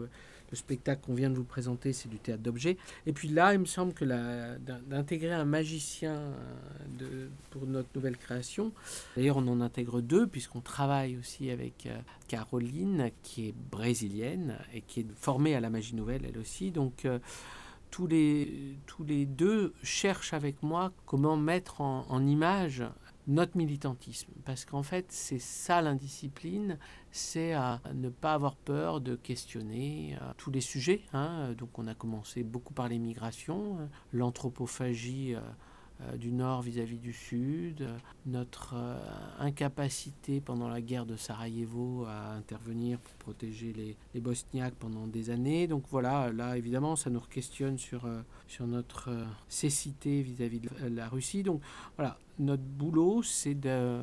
Le 0.50 0.56
spectacle 0.56 1.02
qu'on 1.04 1.14
vient 1.14 1.30
de 1.30 1.36
vous 1.36 1.44
présenter, 1.44 1.92
c'est 1.92 2.08
du 2.08 2.18
théâtre 2.18 2.42
d'objets. 2.42 2.76
Et 3.06 3.12
puis 3.12 3.28
là, 3.28 3.54
il 3.54 3.60
me 3.60 3.64
semble 3.64 3.92
que 3.92 4.04
d'intégrer 4.88 5.32
un 5.32 5.44
magicien 5.44 6.20
euh, 7.02 7.28
pour 7.50 7.66
notre 7.66 7.88
nouvelle 7.94 8.16
création, 8.16 8.72
d'ailleurs 9.16 9.38
on 9.38 9.48
en 9.48 9.60
intègre 9.60 10.00
deux, 10.00 10.26
puisqu'on 10.26 10.60
travaille 10.60 11.16
aussi 11.16 11.50
avec 11.50 11.86
euh, 11.86 11.98
Caroline, 12.28 13.10
qui 13.22 13.48
est 13.48 13.54
brésilienne 13.70 14.58
et 14.72 14.80
qui 14.80 15.00
est 15.00 15.06
formée 15.16 15.54
à 15.54 15.60
la 15.60 15.70
magie 15.70 15.94
nouvelle, 15.94 16.22
elle 16.28 16.38
aussi. 16.38 16.70
Donc 16.70 17.04
euh, 17.04 17.18
tous 17.90 18.06
les, 18.06 18.76
tous 18.86 19.04
les 19.04 19.24
deux 19.24 19.72
cherchent 19.82 20.34
avec 20.34 20.62
moi 20.62 20.92
comment 21.06 21.36
mettre 21.36 21.80
en, 21.80 22.26
image 22.26 22.82
notre 23.26 23.56
militantisme. 23.56 24.32
Parce 24.44 24.64
qu'en 24.64 24.82
fait, 24.82 25.06
c'est 25.10 25.38
ça 25.38 25.80
l'indiscipline, 25.82 26.78
c'est 27.10 27.52
à 27.52 27.80
ne 27.94 28.08
pas 28.08 28.34
avoir 28.34 28.56
peur 28.56 29.00
de 29.00 29.16
questionner 29.16 30.16
euh, 30.20 30.32
tous 30.36 30.50
les 30.50 30.60
sujets. 30.60 31.02
Hein. 31.12 31.52
Donc 31.56 31.78
on 31.78 31.86
a 31.86 31.94
commencé 31.94 32.42
beaucoup 32.42 32.74
par 32.74 32.88
les 32.88 32.98
migrations, 32.98 33.78
euh, 33.78 33.86
l'anthropophagie. 34.12 35.36
Euh, 36.00 36.16
du 36.16 36.32
nord 36.32 36.62
vis-à-vis 36.62 36.98
du 36.98 37.12
sud, 37.12 37.86
notre 38.26 38.74
euh, 38.74 38.98
incapacité 39.38 40.40
pendant 40.40 40.68
la 40.68 40.80
guerre 40.80 41.06
de 41.06 41.14
Sarajevo 41.14 42.04
à 42.08 42.32
intervenir 42.32 42.98
pour 42.98 43.14
protéger 43.14 43.72
les, 43.72 43.96
les, 44.12 44.20
Bosniaques 44.20 44.74
pendant 44.74 45.06
des 45.06 45.30
années. 45.30 45.68
Donc 45.68 45.84
voilà, 45.90 46.32
là 46.32 46.56
évidemment, 46.56 46.96
ça 46.96 47.10
nous 47.10 47.20
questionne 47.20 47.78
sur, 47.78 48.06
euh, 48.06 48.22
sur 48.48 48.66
notre 48.66 49.10
cécité 49.48 50.20
vis-à-vis 50.22 50.60
de 50.60 50.96
la 50.96 51.08
Russie. 51.08 51.44
Donc 51.44 51.60
voilà, 51.96 52.18
notre 52.40 52.64
boulot, 52.64 53.22
c'est 53.22 53.54
de, 53.54 54.00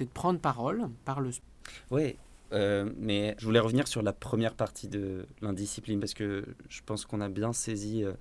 de 0.00 0.04
prendre 0.06 0.40
parole 0.40 0.90
par 1.04 1.20
le... 1.20 1.30
Oui, 1.92 2.16
euh, 2.52 2.90
mais 2.96 3.34
je 3.38 3.44
voulais 3.44 3.60
revenir 3.60 3.86
sur 3.88 4.02
la 4.02 4.12
première 4.12 4.54
partie 4.54 4.88
de 4.88 5.26
l'indiscipline 5.42 6.00
parce 6.00 6.14
que 6.14 6.44
je 6.68 6.80
pense 6.84 7.04
qu'on 7.04 7.20
a 7.20 7.28
bien 7.28 7.52
saisi 7.52 8.04
euh, 8.04 8.12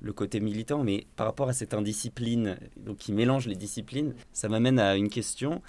le 0.00 0.12
côté 0.12 0.40
militant, 0.40 0.82
mais 0.82 1.06
par 1.16 1.26
rapport 1.26 1.48
à 1.48 1.52
cette 1.52 1.74
indiscipline 1.74 2.58
donc 2.76 2.98
qui 2.98 3.12
mélange 3.12 3.46
les 3.46 3.54
disciplines, 3.54 4.14
ça 4.32 4.48
m'amène 4.48 4.78
à 4.78 4.96
une 4.96 5.08
question. 5.08 5.62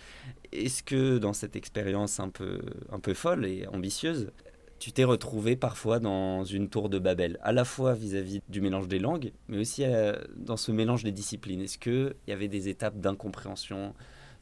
Est-ce 0.51 0.83
que 0.83 1.17
dans 1.17 1.33
cette 1.33 1.55
expérience 1.55 2.19
un 2.19 2.29
peu, 2.29 2.61
un 2.91 2.99
peu 2.99 3.13
folle 3.13 3.45
et 3.45 3.67
ambitieuse, 3.67 4.31
tu 4.79 4.91
t'es 4.91 5.03
retrouvé 5.03 5.55
parfois 5.55 5.99
dans 5.99 6.43
une 6.43 6.67
tour 6.67 6.89
de 6.89 6.97
Babel, 6.97 7.37
à 7.43 7.51
la 7.51 7.65
fois 7.65 7.93
vis-à-vis 7.93 8.41
du 8.49 8.61
mélange 8.61 8.87
des 8.87 8.97
langues, 8.97 9.31
mais 9.47 9.59
aussi 9.59 9.83
euh, 9.85 10.13
dans 10.35 10.57
ce 10.57 10.71
mélange 10.71 11.03
des 11.03 11.11
disciplines? 11.11 11.61
Est-ce 11.61 11.77
qu'il 11.77 12.15
y 12.27 12.31
avait 12.31 12.47
des 12.47 12.67
étapes 12.67 12.97
d'incompréhension 12.97 13.93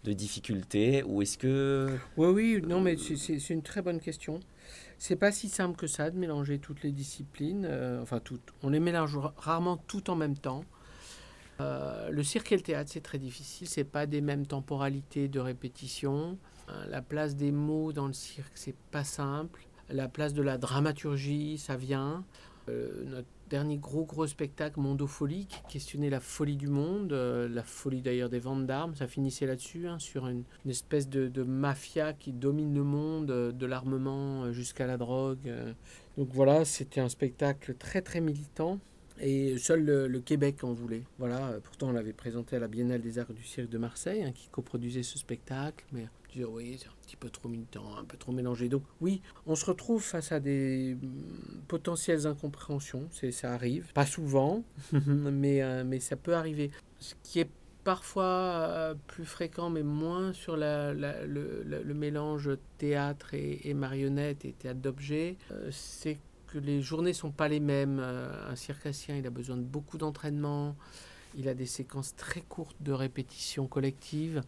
de 0.03 0.13
difficultés 0.13 1.03
ou 1.03 1.21
est-ce 1.21 1.37
que 1.37 1.97
oui 2.17 2.27
oui 2.27 2.61
non 2.65 2.79
mais 2.81 2.95
c'est 2.97 3.49
une 3.49 3.61
très 3.61 3.81
bonne 3.81 3.99
question. 3.99 4.39
C'est 4.97 5.15
pas 5.15 5.31
si 5.31 5.49
simple 5.49 5.77
que 5.77 5.87
ça 5.87 6.09
de 6.09 6.17
mélanger 6.17 6.59
toutes 6.59 6.83
les 6.83 6.91
disciplines 6.91 7.65
euh, 7.69 8.01
enfin 8.01 8.19
toutes 8.19 8.53
on 8.63 8.69
les 8.69 8.79
mélange 8.79 9.17
rarement 9.37 9.77
tout 9.77 10.09
en 10.09 10.15
même 10.15 10.37
temps. 10.37 10.63
Euh, 11.59 12.09
le 12.09 12.23
cirque 12.23 12.53
et 12.53 12.55
le 12.55 12.61
théâtre 12.61 12.89
c'est 12.93 13.01
très 13.01 13.17
difficile 13.17 13.67
c'est 13.67 13.83
pas 13.83 14.05
des 14.05 14.21
mêmes 14.21 14.45
temporalités 14.45 15.27
de 15.27 15.39
répétition. 15.39 16.37
Euh, 16.69 16.85
la 16.87 17.01
place 17.01 17.35
des 17.35 17.51
mots 17.51 17.91
dans 17.91 18.07
le 18.07 18.13
cirque 18.13 18.53
c'est 18.55 18.75
pas 18.91 19.03
simple. 19.03 19.65
La 19.89 20.07
place 20.07 20.33
de 20.33 20.41
la 20.41 20.57
dramaturgie 20.57 21.57
ça 21.57 21.75
vient. 21.75 22.23
Notre 22.67 23.27
dernier 23.49 23.77
gros 23.77 24.05
gros 24.05 24.27
spectacle 24.27 24.79
Mondopholie 24.79 25.47
qui 25.47 25.59
questionnait 25.67 26.09
la 26.09 26.19
folie 26.19 26.55
du 26.55 26.67
monde, 26.67 27.11
euh, 27.11 27.49
la 27.49 27.63
folie 27.63 28.01
d'ailleurs 28.01 28.29
des 28.29 28.39
ventes 28.39 28.65
d'armes, 28.65 28.95
ça 28.95 29.07
finissait 29.07 29.45
là-dessus, 29.45 29.87
hein, 29.87 29.99
sur 29.99 30.27
une, 30.27 30.43
espèce 30.67 31.09
de, 31.09 31.43
mafia 31.43 32.13
qui 32.13 32.31
domine 32.31 32.73
le 32.73 32.83
monde, 32.83 33.31
euh, 33.31 33.51
de 33.51 33.65
l'armement 33.65 34.43
euh, 34.43 34.51
jusqu'à 34.51 34.87
la 34.87 34.97
drogue. 34.97 35.51
Donc 36.17 36.29
voilà, 36.31 36.63
c'était 36.63 37.01
un 37.01 37.09
spectacle 37.09 37.75
très 37.75 38.01
très 38.01 38.21
militant. 38.21 38.79
Et 39.21 39.57
seul 39.57 39.83
le, 39.83 40.07
le, 40.07 40.19
Québec 40.21 40.63
en 40.63 40.71
voulait. 40.71 41.03
Voilà, 41.17 41.59
pourtant 41.61 41.89
on 41.89 41.91
l'avait 41.91 42.13
présenté 42.13 42.55
à 42.55 42.59
la 42.59 42.69
Biennale 42.69 43.01
des 43.01 43.19
Arts 43.19 43.33
du 43.33 43.43
Cirque 43.43 43.69
de 43.69 43.77
Marseille, 43.77 44.23
hein, 44.23 44.31
qui 44.31 44.47
coproduisait 44.47 45.03
ce 45.03 45.17
spectacle, 45.17 45.83
mais 45.91 46.07
disais, 46.33 46.45
oui, 46.45 46.77
c'est 46.79 46.87
un 46.87 46.95
petit 47.01 47.15
peu 47.15 47.29
trop 47.29 47.49
militant, 47.49 47.83
un 47.97 48.03
peu 48.03 48.17
trop 48.17 48.31
mélangé. 48.31 48.69
Donc 48.69 48.83
oui, 49.01 49.21
on 49.45 49.55
se 49.55 49.65
retrouve 49.65 50.03
face 50.03 50.31
à 50.31 50.39
des 50.39 50.95
mm, 50.95 51.61
potentielles 51.67 52.27
incompréhensions, 52.27 53.07
c'est, 53.11 53.31
ça 53.31 53.53
arrive, 53.53 53.91
pas 53.93 54.05
souvent, 54.05 54.63
mais, 54.93 55.61
euh, 55.61 55.83
mais 55.85 55.99
ça 55.99 56.15
peut 56.15 56.35
arriver. 56.35 56.71
Ce 56.99 57.15
qui 57.23 57.39
est 57.39 57.49
parfois 57.83 58.25
euh, 58.25 58.95
plus 59.07 59.25
fréquent, 59.25 59.69
mais 59.69 59.83
moins 59.83 60.33
sur 60.33 60.57
la, 60.57 60.93
la, 60.93 61.25
le, 61.25 61.93
mélange 61.93 62.51
théâtre 62.77 63.33
et, 63.33 63.61
et, 63.67 63.73
marionnette 63.73 64.45
et 64.45 64.51
théâtre 64.51 64.79
d'objet, 64.79 65.37
euh, 65.51 65.69
c'est 65.71 66.19
que 66.47 66.57
les 66.57 66.81
journées 66.81 67.13
sont 67.13 67.31
pas 67.31 67.47
les 67.47 67.59
mêmes. 67.59 67.99
un 67.99 68.55
circassien, 68.55 69.15
il 69.15 69.27
a 69.27 69.29
besoin 69.29 69.55
de 69.55 69.61
beaucoup 69.61 69.97
d'entraînement. 69.99 70.75
Il 71.35 71.47
a 71.47 71.53
des 71.53 71.67
séquences 71.67 72.15
très 72.15 72.41
courtes 72.41 72.77
de 72.81 72.91
répétition 72.91 73.67
collective. 73.67 74.41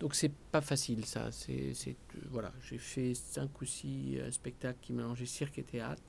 Donc 0.00 0.14
c'est 0.14 0.32
pas 0.32 0.62
facile 0.62 1.04
ça. 1.04 1.30
C'est, 1.30 1.72
c'est, 1.74 1.94
voilà, 2.30 2.52
j'ai 2.62 2.78
fait 2.78 3.14
cinq 3.14 3.60
ou 3.60 3.64
six 3.66 4.18
euh, 4.18 4.30
spectacles 4.30 4.78
qui 4.80 4.92
mélangeaient 4.92 5.26
cirque 5.26 5.58
et 5.58 5.62
théâtre. 5.62 6.02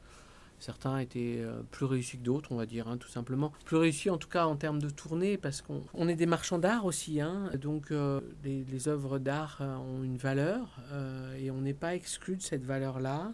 Certains 0.60 1.00
étaient 1.00 1.40
euh, 1.40 1.62
plus 1.72 1.86
réussis 1.86 2.18
que 2.18 2.24
d'autres, 2.24 2.52
on 2.52 2.56
va 2.56 2.66
dire, 2.66 2.88
hein, 2.88 2.98
tout 2.98 3.10
simplement. 3.10 3.52
Plus 3.66 3.78
réussis 3.78 4.10
en 4.10 4.18
tout 4.18 4.30
cas 4.30 4.46
en 4.46 4.56
termes 4.56 4.80
de 4.80 4.90
tournée, 4.90 5.38
parce 5.38 5.62
qu'on 5.62 5.84
on 5.94 6.08
est 6.08 6.16
des 6.16 6.26
marchands 6.28 6.60
d'art 6.60 6.86
aussi. 6.86 7.20
Hein, 7.20 7.50
donc 7.60 7.92
euh, 7.92 8.22
les, 8.44 8.64
les, 8.64 8.88
œuvres 8.88 9.20
d'art 9.20 9.58
ont 9.62 10.04
une 10.04 10.18
valeur 10.18 10.78
euh, 10.92 11.36
et 11.36 11.52
on 11.52 11.62
n'est 11.62 11.74
pas 11.74 11.96
exclu 11.96 12.38
de 12.38 12.42
cette 12.42 12.64
valeur-là. 12.64 13.34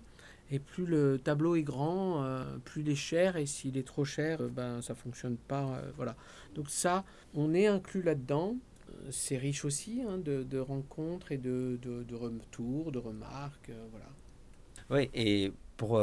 Et 0.50 0.60
plus 0.60 0.86
le 0.86 1.20
tableau 1.20 1.56
est 1.56 1.64
grand, 1.64 2.24
euh, 2.24 2.44
plus 2.64 2.82
il 2.82 2.90
est 2.90 2.96
cher. 2.96 3.36
Et 3.36 3.46
s'il 3.46 3.78
est 3.78 3.86
trop 3.86 4.06
cher, 4.06 4.42
euh, 4.42 4.48
ben, 4.48 4.82
ça 4.82 4.94
ne 4.94 4.98
fonctionne 4.98 5.36
pas. 5.36 5.64
Euh, 5.64 5.92
voilà. 5.98 6.16
Donc 6.56 6.70
ça, 6.70 7.04
on 7.34 7.54
est 7.54 7.68
inclus 7.68 8.02
là-dedans. 8.02 8.56
C'est 9.12 9.38
riche 9.38 9.66
aussi 9.66 10.02
hein, 10.08 10.18
de, 10.18 10.60
rencontres 10.60 11.32
et 11.32 11.38
de, 11.38 11.80
retours, 12.14 12.92
de 12.92 13.00
remarques. 13.00 13.72
voilà. 13.92 14.08
Oui, 14.90 15.10
et 15.14 15.52
pour 15.76 16.02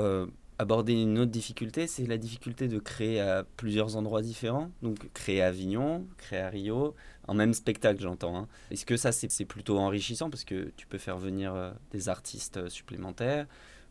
aborder 0.59 0.93
une 0.93 1.19
autre 1.19 1.31
difficulté, 1.31 1.87
c'est 1.87 2.07
la 2.07 2.19
difficulté 2.19 2.69
de 2.69 2.79
créer 2.79 3.21
à 3.21 3.45
plusieurs 3.57 3.97
endroits 3.97 4.23
différents. 4.23 4.71
Donc 4.83 5.13
créer 5.13 5.43
à 5.43 5.49
Avignon, 5.49 6.07
créer 6.17 6.41
à 6.41 6.49
Rio, 6.49 6.95
en 7.27 7.35
même 7.35 7.55
spectacle 7.55 8.01
j'entends. 8.01 8.37
Hein. 8.37 8.49
Est-ce 8.71 8.87
que 8.87 8.97
ça 8.97 9.13
c'est 9.13 9.45
plutôt 9.45 9.79
enrichissant 9.79 10.31
parce 10.31 10.45
que 10.45 10.71
tu 10.77 10.87
peux 10.87 10.99
faire 10.99 11.19
venir 11.19 11.75
des 11.91 12.09
artistes 12.09 12.69
supplémentaires? 12.69 13.47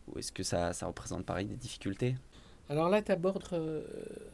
Ou 0.07 0.19
est-ce 0.19 0.31
que 0.31 0.43
ça, 0.43 0.71
représente 0.81 1.25
pareil 1.25 1.45
des 1.45 1.55
difficultés? 1.55 2.15
Alors 2.69 2.89
là, 2.89 3.01
tu 3.01 3.11
abordes 3.11 3.43
euh, 3.53 3.83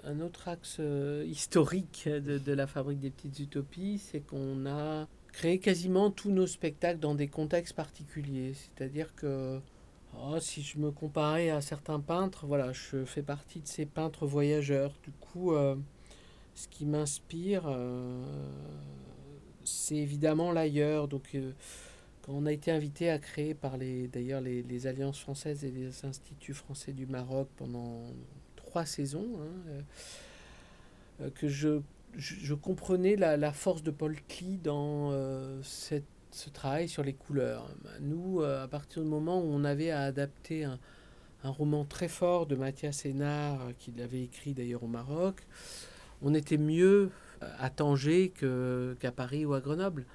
un 0.03 0.19
autre 0.19 0.47
axe 0.47 0.77
euh, 0.79 1.25
historique 1.27 2.07
de, 2.07 2.53
la 2.53 2.67
fabrique 2.67 2.99
des 2.99 3.09
petites 3.09 3.39
utopies, 3.39 3.97
c'est 3.97 4.19
qu'on 4.19 4.67
a 4.67 5.07
créé 5.33 5.59
quasiment 5.59 6.11
tous 6.11 6.31
nos 6.31 6.45
spectacles 6.45 6.99
dans 6.99 7.15
des 7.15 7.27
contextes 7.27 7.75
particuliers. 7.75 8.53
C'est-à-dire 8.53 9.15
que 9.15 9.59
oh, 10.15 10.37
si 10.39 10.61
je 10.61 10.77
me 10.77 10.91
comparais 10.91 11.49
à 11.49 11.61
certains 11.61 11.99
peintres, 11.99 12.45
voilà, 12.45 12.71
je 12.71 13.03
fais 13.03 13.23
partie 13.23 13.61
de 13.61 13.67
ces 13.67 13.87
peintres 13.87 14.27
voyageurs. 14.27 14.93
Du 15.03 15.11
coup, 15.11 15.53
euh, 15.53 15.75
ce 16.53 16.67
qui 16.67 16.85
m'inspire, 16.85 17.75
c'est 19.63 19.95
évidemment 19.95 20.51
l'ailleurs. 20.51 21.07
Donc 21.07 21.35
on 22.27 22.45
a 22.45 22.51
été 22.51 22.71
invité 22.71 23.09
à 23.09 23.17
créer 23.17 23.53
par 23.53 23.77
les, 23.77 24.07
d'ailleurs 24.07 24.41
les, 24.41 24.87
alliances 24.87 25.19
françaises 25.19 25.63
et 25.63 25.71
les 25.71 26.05
instituts 26.05 26.53
français 26.53 26.91
du 26.91 27.05
Maroc 27.05 27.47
pendant 27.57 28.03
trois 28.55 28.85
saisons, 28.85 29.27
hein, 29.41 29.83
euh, 31.21 31.29
que 31.31 31.47
je, 31.47 32.53
comprenais 32.53 33.15
la, 33.15 33.51
force 33.51 33.83
de 33.83 33.91
Paul 33.91 34.15
Klee 34.27 34.57
dans 34.57 35.11
euh, 35.11 35.59
cette, 35.63 36.05
ce 36.31 36.49
travail 36.49 36.87
sur 36.87 37.03
les 37.03 37.13
couleurs. 37.13 37.69
Nous, 37.99 38.41
euh, 38.41 38.63
à 38.63 38.67
partir 38.67 39.01
du 39.01 39.09
moment 39.09 39.39
où 39.39 39.47
on 39.47 39.63
avait 39.63 39.91
à 39.91 40.01
adapter 40.01 40.65
un, 40.65 40.79
roman 41.43 41.85
très 41.85 42.09
fort 42.09 42.47
de 42.47 42.55
Mathias 42.55 43.05
Hénard, 43.05 43.69
qu'il 43.79 44.01
avait 44.01 44.23
écrit 44.23 44.53
d'ailleurs 44.53 44.83
au 44.83 44.87
Maroc, 44.87 45.47
on 46.21 46.33
était 46.33 46.57
mieux 46.57 47.11
à 47.39 47.69
Tanger 47.69 48.33
qu'à 48.99 49.11
Paris 49.13 49.45
ou 49.45 49.53
à 49.53 49.61
Grenoble 49.61 50.05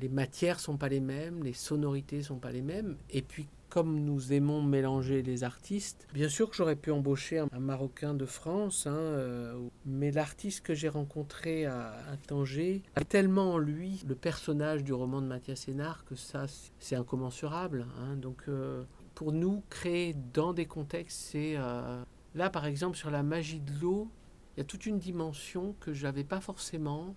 les 0.00 0.08
matières 0.08 0.60
sont 0.60 0.76
pas 0.76 0.88
les 0.88 1.00
mêmes, 1.00 1.42
les 1.42 1.52
sonorités 1.52 2.22
sont 2.22 2.38
pas 2.38 2.52
les 2.52 2.62
mêmes. 2.62 2.96
Et 3.10 3.22
puis, 3.22 3.48
comme 3.68 4.00
nous 4.00 4.32
aimons 4.32 4.62
mélanger 4.62 5.22
les 5.22 5.44
artistes, 5.44 6.06
bien 6.14 6.28
sûr 6.28 6.48
que 6.48 6.56
j'aurais 6.56 6.76
pu 6.76 6.90
embaucher 6.90 7.38
un, 7.38 7.48
Marocain 7.58 8.14
de 8.14 8.24
France, 8.24 8.86
hein, 8.86 8.94
euh, 8.94 9.68
mais 9.84 10.10
l'artiste 10.10 10.64
que 10.64 10.74
j'ai 10.74 10.88
rencontré 10.88 11.66
à, 11.66 11.92
à, 12.10 12.16
Tanger 12.16 12.82
a 12.96 13.04
tellement 13.04 13.52
en 13.52 13.58
lui 13.58 14.02
le 14.08 14.14
personnage 14.14 14.84
du 14.84 14.92
roman 14.92 15.20
de 15.20 15.26
Mathias 15.26 15.60
Sénard 15.60 16.04
que 16.04 16.14
ça, 16.14 16.46
c'est 16.78 16.96
incommensurable. 16.96 17.86
Hein. 18.00 18.16
Donc, 18.16 18.44
euh, 18.48 18.84
pour 19.14 19.32
nous, 19.32 19.62
créer 19.68 20.14
dans 20.32 20.52
des 20.52 20.66
contextes, 20.66 21.18
c'est... 21.18 21.54
Euh, 21.56 22.02
là, 22.34 22.48
par 22.50 22.66
exemple, 22.66 22.96
sur 22.96 23.10
la 23.10 23.22
magie 23.22 23.60
de 23.60 23.72
l'eau, 23.80 24.08
il 24.56 24.60
y 24.60 24.62
a 24.62 24.64
toute 24.64 24.86
une 24.86 24.98
dimension 24.98 25.74
que 25.80 25.92
j'avais 25.92 26.24
pas 26.24 26.40
forcément 26.40 27.14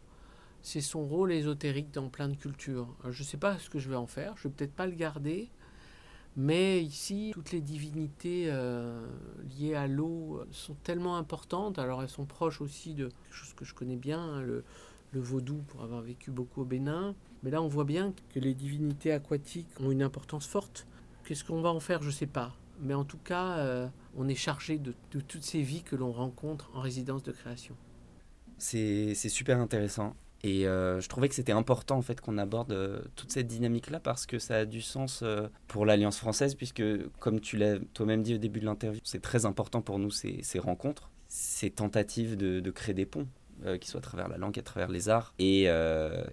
c'est 0.61 0.81
son 0.81 1.05
rôle 1.05 1.31
ésotérique 1.31 1.91
dans 1.91 2.09
plein 2.09 2.29
de 2.29 2.35
cultures. 2.35 2.95
Je 3.09 3.21
ne 3.21 3.27
sais 3.27 3.37
pas 3.37 3.57
ce 3.59 3.69
que 3.69 3.79
je 3.79 3.89
vais 3.89 3.95
en 3.95 4.07
faire, 4.07 4.35
je 4.37 4.47
ne 4.47 4.51
vais 4.51 4.57
peut-être 4.57 4.73
pas 4.73 4.87
le 4.87 4.95
garder, 4.95 5.49
mais 6.37 6.81
ici, 6.81 7.31
toutes 7.33 7.51
les 7.51 7.61
divinités 7.61 8.45
euh, 8.47 9.05
liées 9.57 9.75
à 9.75 9.87
l'eau 9.87 10.41
sont 10.51 10.75
tellement 10.83 11.17
importantes, 11.17 11.77
alors 11.77 12.01
elles 12.01 12.09
sont 12.09 12.25
proches 12.25 12.61
aussi 12.61 12.93
de 12.93 13.05
quelque 13.07 13.33
chose 13.33 13.53
que 13.53 13.65
je 13.65 13.73
connais 13.73 13.97
bien, 13.97 14.19
hein, 14.19 14.41
le, 14.41 14.63
le 15.11 15.19
vaudou 15.19 15.57
pour 15.67 15.81
avoir 15.81 16.01
vécu 16.01 16.31
beaucoup 16.31 16.61
au 16.61 16.65
Bénin, 16.65 17.15
mais 17.43 17.51
là 17.51 17.61
on 17.61 17.67
voit 17.67 17.83
bien 17.83 18.13
que 18.33 18.39
les 18.39 18.53
divinités 18.53 19.11
aquatiques 19.11 19.67
ont 19.79 19.91
une 19.91 20.01
importance 20.01 20.47
forte. 20.47 20.87
Qu'est-ce 21.25 21.43
qu'on 21.43 21.61
va 21.61 21.69
en 21.69 21.79
faire? 21.79 22.01
Je 22.01 22.07
ne 22.07 22.13
sais 22.13 22.27
pas. 22.27 22.55
Mais 22.79 22.93
en 22.95 23.03
tout 23.03 23.19
cas, 23.19 23.57
euh, 23.59 23.87
on 24.15 24.27
est 24.27 24.35
chargé 24.35 24.79
de 24.79 24.93
toutes 25.11 25.43
ces 25.43 25.61
vies 25.61 25.83
que 25.83 25.95
l'on 25.95 26.11
rencontre 26.11 26.71
en 26.73 26.81
résidence 26.81 27.21
de 27.23 27.31
création. 27.31 27.75
C'est 28.57 29.13
super 29.13 29.59
intéressant. 29.59 30.15
Et 30.43 30.63
je 30.63 31.07
trouvais 31.07 31.29
que 31.29 31.35
c'était 31.35 31.51
important 31.51 31.97
en 31.97 32.01
fait 32.01 32.19
qu'on 32.19 32.37
aborde 32.37 33.09
toute 33.15 33.31
cette 33.31 33.47
dynamique-là 33.47 33.99
parce 33.99 34.25
que 34.25 34.39
ça 34.39 34.55
a 34.55 34.65
du 34.65 34.81
sens 34.81 35.23
pour 35.67 35.85
l'Alliance 35.85 36.17
française, 36.17 36.55
puisque 36.55 36.83
comme 37.19 37.39
tu 37.39 37.57
l'as 37.57 37.77
toi-même 37.93 38.23
dit 38.23 38.35
au 38.35 38.39
début 38.39 38.59
de 38.59 38.65
l'interview, 38.65 39.01
c'est 39.03 39.21
très 39.21 39.45
important 39.45 39.81
pour 39.81 39.99
nous 39.99 40.09
ces, 40.09 40.39
ces 40.41 40.57
rencontres, 40.57 41.11
ces 41.27 41.69
tentatives 41.69 42.37
de 42.37 42.71
créer 42.71 42.95
des 42.95 43.05
ponts, 43.05 43.27
qui 43.79 43.87
soient 43.87 43.99
à 43.99 44.03
travers 44.03 44.27
la 44.27 44.37
langue, 44.37 44.57
à 44.57 44.63
travers 44.63 44.89
les 44.89 45.09
arts. 45.09 45.33
Et, 45.39 45.67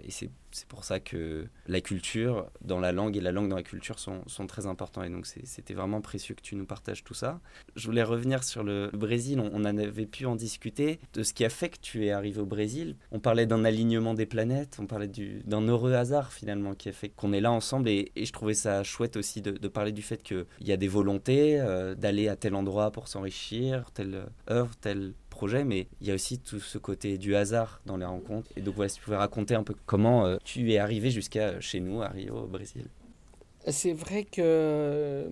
c'est 0.08 0.30
c'est 0.50 0.66
pour 0.66 0.84
ça 0.84 1.00
que 1.00 1.46
la 1.66 1.80
culture 1.80 2.50
dans 2.62 2.80
la 2.80 2.92
langue 2.92 3.16
et 3.16 3.20
la 3.20 3.32
langue 3.32 3.48
dans 3.48 3.56
la 3.56 3.62
culture 3.62 3.98
sont, 3.98 4.22
sont 4.26 4.46
très 4.46 4.66
importants. 4.66 5.02
Et 5.02 5.10
donc, 5.10 5.26
c'était 5.26 5.74
vraiment 5.74 6.00
précieux 6.00 6.34
que 6.34 6.40
tu 6.40 6.56
nous 6.56 6.64
partages 6.64 7.04
tout 7.04 7.14
ça. 7.14 7.40
Je 7.76 7.86
voulais 7.86 8.02
revenir 8.02 8.44
sur 8.44 8.64
le 8.64 8.90
Brésil. 8.92 9.40
On, 9.40 9.58
en 9.58 9.64
avait 9.64 10.06
pu 10.06 10.26
en 10.26 10.36
discuter 10.36 10.98
de 11.14 11.22
ce 11.22 11.32
qui 11.32 11.44
a 11.44 11.48
fait 11.48 11.68
que 11.68 11.78
tu 11.80 12.06
es 12.06 12.10
arrivé 12.10 12.40
au 12.40 12.46
Brésil. 12.46 12.96
On 13.12 13.20
parlait 13.20 13.46
d'un 13.46 13.64
alignement 13.64 14.14
des 14.14 14.26
planètes. 14.26 14.78
On 14.80 14.86
parlait 14.86 15.10
d'un 15.44 15.62
heureux 15.62 15.94
hasard, 15.94 16.32
finalement, 16.32 16.74
qui 16.74 16.88
a 16.88 16.92
fait 16.92 17.08
qu'on 17.08 17.32
est 17.32 17.40
là 17.40 17.52
ensemble. 17.52 17.88
Et, 17.88 18.12
je 18.16 18.32
trouvais 18.32 18.54
ça 18.54 18.82
chouette 18.82 19.16
aussi 19.16 19.42
de, 19.42 19.68
parler 19.68 19.92
du 19.92 20.02
fait 20.02 20.22
qu'il 20.22 20.46
y 20.60 20.72
a 20.72 20.76
des 20.76 20.88
volontés 20.88 21.60
euh, 21.60 21.94
d'aller 21.94 22.28
à 22.28 22.36
tel 22.36 22.54
endroit 22.54 22.90
pour 22.90 23.08
s'enrichir, 23.08 23.90
telle 23.92 24.26
œuvre, 24.50 24.74
telle 24.80 25.12
mais 25.46 25.88
il 26.00 26.06
y 26.06 26.10
a 26.10 26.14
aussi 26.14 26.38
tout 26.38 26.60
ce 26.60 26.78
côté 26.78 27.18
du 27.18 27.34
hasard 27.34 27.80
dans 27.86 27.96
les 27.96 28.04
rencontres. 28.04 28.50
Et 28.56 28.60
donc 28.60 28.74
voilà, 28.74 28.88
si 28.88 28.96
tu 28.96 29.02
pouvais 29.02 29.16
raconter 29.16 29.54
un 29.54 29.62
peu 29.62 29.74
comment 29.86 30.26
euh, 30.26 30.36
tu 30.44 30.72
es 30.72 30.78
arrivé 30.78 31.10
jusqu'à 31.10 31.60
chez 31.60 31.80
nous, 31.80 32.02
à 32.02 32.08
Rio, 32.08 32.36
au 32.36 32.46
Brésil. 32.46 32.86
C'est 33.66 33.92
vrai 33.92 34.24
que 34.24 35.28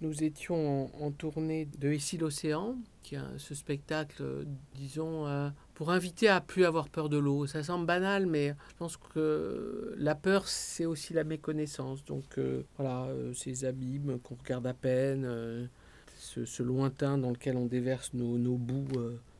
nous 0.00 0.24
étions 0.24 0.90
en, 1.00 1.12
tournée 1.12 1.68
de 1.78 1.92
Ici 1.92 2.16
l'océan, 2.16 2.76
qui 3.04 3.14
est 3.14 3.20
ce 3.36 3.54
spectacle, 3.54 4.46
disons, 4.74 5.26
euh, 5.28 5.48
pour 5.74 5.92
inviter 5.92 6.28
à 6.28 6.40
plus 6.40 6.64
avoir 6.64 6.88
peur 6.88 7.08
de 7.08 7.18
l'eau. 7.18 7.46
Ça 7.46 7.62
semble 7.62 7.86
banal, 7.86 8.26
mais 8.26 8.54
je 8.70 8.74
pense 8.78 8.96
que 8.96 9.94
la 9.96 10.16
peur, 10.16 10.48
c'est 10.48 10.86
aussi 10.86 11.14
la 11.14 11.22
méconnaissance. 11.22 12.04
Donc 12.04 12.38
euh, 12.38 12.62
voilà, 12.78 13.06
ces 13.34 13.64
abîmes 13.64 14.18
qu'on 14.20 14.34
regarde 14.34 14.66
à 14.66 14.74
peine, 14.74 15.68
ce, 16.16 16.62
lointain 16.62 17.16
dans 17.16 17.30
lequel 17.30 17.56
on 17.56 17.66
déverse 17.66 18.12
nos, 18.12 18.38
nos 18.38 18.56
bouts 18.56 18.88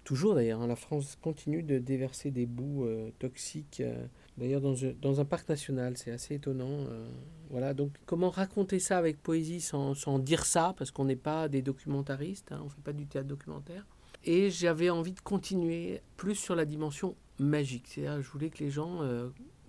Toujours 0.08 0.34
d'ailleurs, 0.34 0.62
hein, 0.62 0.66
la 0.66 0.74
France 0.74 1.18
continue 1.20 1.62
de 1.62 1.78
déverser 1.78 2.30
des 2.30 2.46
boues 2.46 2.86
euh, 2.86 3.10
toxiques, 3.18 3.82
euh, 3.82 4.06
d'ailleurs 4.38 4.62
dans, 4.62 4.72
dans, 5.02 5.20
un 5.20 5.26
parc 5.26 5.46
national, 5.50 5.98
c'est 5.98 6.10
assez 6.10 6.36
étonnant. 6.36 6.86
Euh, 6.88 7.06
voilà, 7.50 7.74
donc 7.74 7.92
comment 8.06 8.30
raconter 8.30 8.78
ça 8.78 8.96
avec 8.96 9.22
poésie 9.22 9.60
sans, 9.60 10.18
dire 10.18 10.46
ça, 10.46 10.74
parce 10.78 10.90
qu'on 10.92 11.04
n'est 11.04 11.14
pas 11.14 11.48
des 11.48 11.60
documentaristes, 11.60 12.52
hein, 12.52 12.60
on 12.62 12.64
ne 12.64 12.70
fait 12.70 12.80
pas 12.82 12.94
du 12.94 13.06
théâtre 13.06 13.28
documentaire. 13.28 13.84
Et 14.24 14.48
j'avais 14.48 14.88
envie 14.88 15.12
de 15.12 15.20
continuer 15.20 16.00
plus 16.16 16.36
sur 16.36 16.56
la 16.56 16.64
dimension 16.64 17.14
magique, 17.38 17.88
c'est-à-dire 17.88 18.22
je 18.22 18.30
voulais 18.30 18.48
que 18.48 18.64
les 18.64 18.70
gens 18.70 19.02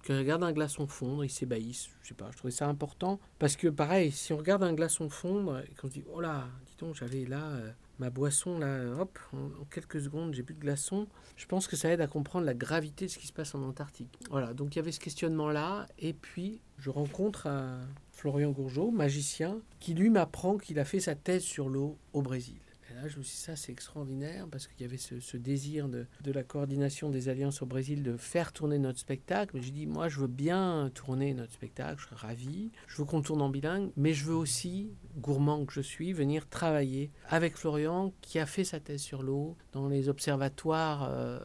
qui 0.06 0.14
regardent 0.14 0.46
un 0.46 0.54
glaçon 0.54 0.88
fondre, 0.88 1.26
ils 1.26 1.30
s'ébahissent. 1.30 1.90
Je 2.02 2.08
sais 2.08 2.14
pas, 2.14 2.30
je 2.32 2.38
trouvais 2.38 2.52
ça 2.52 2.70
important. 2.70 3.20
Parce 3.40 3.58
que 3.58 3.68
pareil, 3.68 4.14
si 4.14 4.32
on 4.32 4.38
regarde 4.38 4.64
un 4.64 4.74
glaçon 4.74 5.10
fondre 5.10 5.60
et 5.70 5.76
qu'on 5.76 5.88
se 5.88 5.96
dit, 5.96 6.06
oh 6.14 6.22
là, 6.22 6.48
dis 6.66 6.78
donc, 6.80 6.96
j'avais 6.96 7.26
là 7.26 7.60
ma 8.00 8.10
boisson, 8.10 8.60
là, 8.60 8.80
hop, 9.00 9.20
en, 9.34 9.66
quelques 9.66 10.02
secondes, 10.02 10.34
j'ai 10.34 10.44
plus 10.44 10.56
de 10.56 10.60
glaçons. 10.60 11.08
Je 11.36 11.46
pense 11.46 11.68
que 11.68 11.76
ça 11.76 11.90
aide 11.90 12.02
à 12.02 12.08
comprendre 12.08 12.46
la 12.46 12.54
gravité 12.54 13.06
de 13.06 13.12
ce 13.12 13.18
qui 13.18 13.28
se 13.28 13.34
passe 13.34 13.54
en 13.56 13.64
Antarctique. 13.64 14.18
Voilà, 14.30 14.54
donc 14.54 14.76
il 14.76 14.80
y 14.80 14.82
avait 14.82 14.92
ce 14.92 15.00
questionnement-là. 15.00 15.88
Et 16.00 16.14
puis, 16.14 16.62
je 16.78 16.90
rencontre 16.90 17.48
un 17.48 17.80
Florian 18.12 18.52
Gourgeot, 18.52 18.92
magicien, 18.92 19.60
qui 19.80 19.94
lui 19.94 20.10
m'apprend 20.10 20.58
qu'il 20.58 20.80
a 20.80 20.86
fait 20.86 21.00
sa 21.00 21.16
thèse 21.16 21.44
sur 21.44 21.70
l'eau 21.70 21.98
au 22.14 22.22
Brésil 22.22 22.60
je 23.08 23.18
me 23.18 23.24
suis 23.24 23.36
dit, 23.36 23.42
ça, 23.42 23.56
c'est 23.56 23.72
extraordinaire 23.72 24.48
parce 24.50 24.68
qu'il 24.68 24.82
y 24.82 24.84
avait 24.86 24.98
ce, 24.98 25.38
désir 25.38 25.90
de, 25.90 26.08
la 26.26 26.44
coordination 26.44 27.10
des 27.10 27.30
alliances 27.30 27.62
au 27.62 27.66
Brésil 27.66 28.04
de 28.04 28.18
faire 28.18 28.54
tourner 28.54 28.80
notre 28.80 29.00
spectacle. 29.00 29.56
Mais 29.56 29.62
j'ai 29.62 29.72
dit, 29.72 29.88
moi, 29.88 30.10
je 30.10 30.20
veux 30.20 30.28
bien 30.28 30.92
tourner 30.94 31.34
notre 31.34 31.54
spectacle, 31.54 32.00
je 32.00 32.06
serais 32.06 32.28
ravi. 32.28 32.72
Je 32.88 32.98
veux 32.98 33.06
qu'on 33.06 33.22
tourne 33.22 33.42
en 33.42 33.50
bilingue, 33.50 33.92
mais 33.96 34.14
je 34.14 34.26
veux 34.26 34.36
aussi, 34.36 34.92
gourmand 35.18 35.66
que 35.66 35.74
je 35.74 35.82
suis, 35.82 36.14
venir 36.14 36.48
travailler 36.48 37.12
avec 37.28 37.56
Florian 37.58 38.14
qui 38.22 38.40
a 38.40 38.46
fait 38.46 38.64
sa 38.64 38.80
thèse 38.80 39.02
sur 39.02 39.24
l'eau 39.24 39.58
dans 39.72 39.88
les 39.88 40.10
observatoires 40.10 41.08
euh, 41.10 41.40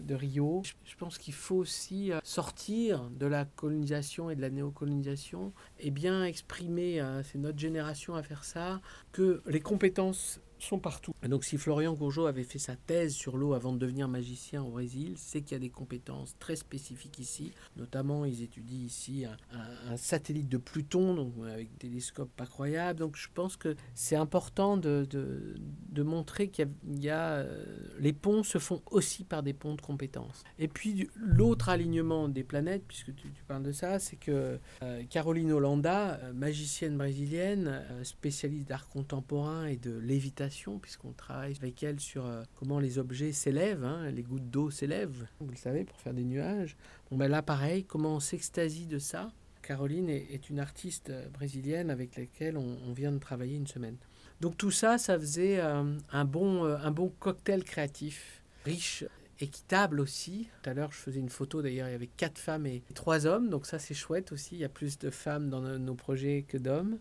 de 0.00 0.14
Rio. 0.14 0.62
Je, 0.84 0.96
pense 0.96 1.18
qu'il 1.18 1.34
faut 1.34 1.56
aussi 1.56 2.12
euh, 2.12 2.20
sortir 2.22 3.08
de 3.10 3.26
la 3.26 3.44
colonisation 3.44 4.30
et 4.30 4.36
de 4.36 4.40
la 4.40 4.50
néocolonisation 4.50 5.52
et 5.78 5.90
bien 5.90 6.24
exprimer, 6.24 7.00
euh, 7.00 7.22
c'est 7.22 7.38
notre 7.38 7.58
génération 7.58 8.14
à 8.14 8.22
faire 8.22 8.44
ça, 8.44 8.80
que 9.12 9.42
les 9.46 9.60
compétences 9.60 10.40
sont 10.66 10.78
partout. 10.78 11.14
Donc 11.26 11.44
si 11.44 11.56
Florian 11.56 11.94
Gourgeot 11.94 12.26
avait 12.26 12.44
fait 12.44 12.58
sa 12.58 12.76
thèse 12.76 13.14
sur 13.14 13.36
l'eau 13.36 13.54
avant 13.54 13.72
de 13.72 13.78
devenir 13.78 14.08
magicien 14.08 14.62
au 14.62 14.70
Brésil, 14.70 15.14
c'est 15.16 15.42
qu'il 15.42 15.52
y 15.52 15.56
a 15.56 15.60
des 15.60 15.70
compétences 15.70 16.36
très 16.38 16.56
spécifiques 16.56 17.18
ici. 17.18 17.52
Notamment, 17.76 18.24
ils 18.24 18.42
étudient 18.42 18.84
ici 18.84 19.24
un, 19.24 19.96
satellite 19.96 20.48
de 20.48 20.56
Pluton, 20.56 21.14
donc 21.14 21.34
avec 21.46 21.68
un 21.68 21.78
télescope 21.78 22.30
pas. 22.36 22.46
Donc 22.94 23.16
je 23.16 23.28
pense 23.32 23.56
que 23.56 23.74
c'est 23.94 24.16
important 24.16 24.76
de, 24.76 25.06
de, 25.90 26.02
montrer 26.02 26.48
qu'il 26.48 26.68
y 27.00 27.08
a, 27.08 27.34
euh, 27.34 27.64
les 27.98 28.12
ponts 28.12 28.42
se 28.42 28.58
font 28.58 28.82
aussi 28.90 29.24
par 29.24 29.42
des 29.42 29.52
ponts 29.52 29.74
de 29.74 29.80
compétences. 29.80 30.42
Et 30.58 30.68
puis 30.68 31.08
l'autre 31.16 31.68
alignement 31.68 32.28
des 32.28 32.44
planètes, 32.44 32.84
puisque 32.86 33.14
tu, 33.14 33.28
parles 33.46 33.62
de 33.62 33.72
ça, 33.72 33.98
c'est 33.98 34.16
que 34.16 34.58
euh, 34.82 35.02
Caroline 35.10 35.52
Hollanda, 35.52 36.20
euh, 36.22 36.32
magicienne 36.32 36.96
brésilienne, 36.96 37.82
spécialiste 38.02 38.68
d'art 38.68 38.88
contemporain 38.88 39.66
et 39.66 39.76
de 39.76 39.96
lévitation, 39.96 40.78
puisqu'on 40.78 41.12
travaille 41.12 41.54
avec 41.60 41.82
elle 41.82 42.00
sur 42.00 42.24
comment 42.54 42.78
les 42.78 42.98
objets 42.98 43.32
s'élèvent, 43.32 43.84
hein, 43.84 44.10
les 44.10 44.22
gouttes 44.22 44.50
d'eau 44.50 44.70
s'élèvent, 44.70 45.26
vous 45.40 45.50
le 45.50 45.56
savez, 45.56 45.84
pour 45.84 45.98
faire 46.00 46.14
des 46.14 46.24
nuages. 46.24 46.76
Bon, 47.10 47.16
ben 47.16 47.28
là, 47.28 47.42
pareil, 47.42 47.84
comment 47.84 48.16
on 48.16 48.20
s'extasie 48.20 48.86
de 48.86 48.98
ça? 48.98 49.32
Caroline 49.62 50.08
est, 50.08 50.50
une 50.50 50.58
artiste 50.58 51.12
brésilienne 51.32 51.90
avec 51.90 52.16
laquelle 52.16 52.56
on, 52.56 52.92
vient 52.92 53.12
de 53.12 53.18
travailler 53.18 53.56
une 53.56 53.66
semaine. 53.66 53.96
Donc 54.40 54.56
tout 54.56 54.70
ça, 54.70 54.98
ça 54.98 55.18
faisait 55.18 55.60
euh, 55.60 55.82
un, 56.12 56.24
bon, 56.24 56.64
un 56.64 56.90
bon 56.90 57.12
cocktail 57.18 57.62
créatif, 57.64 58.42
riche, 58.64 59.04
équitable 59.40 60.00
aussi. 60.00 60.48
Tout 60.62 60.70
à 60.70 60.74
l'heure, 60.74 60.92
je 60.92 60.98
faisais 60.98 61.20
une 61.20 61.28
photo, 61.28 61.62
d'ailleurs, 61.62 61.88
il 61.88 61.92
y 61.92 61.94
avait 61.94 62.06
quatre 62.06 62.38
femmes 62.38 62.66
et 62.66 62.82
trois 62.94 63.26
hommes, 63.26 63.48
donc 63.50 63.66
ça 63.66 63.78
c'est 63.78 63.94
chouette 63.94 64.32
aussi, 64.32 64.56
il 64.56 64.58
y 64.58 64.64
a 64.64 64.68
plus 64.68 64.98
de 64.98 65.10
femmes 65.10 65.50
dans 65.50 65.60
nos 65.60 65.94
projets 65.94 66.44
que 66.48 66.56
d'hommes 66.56 66.98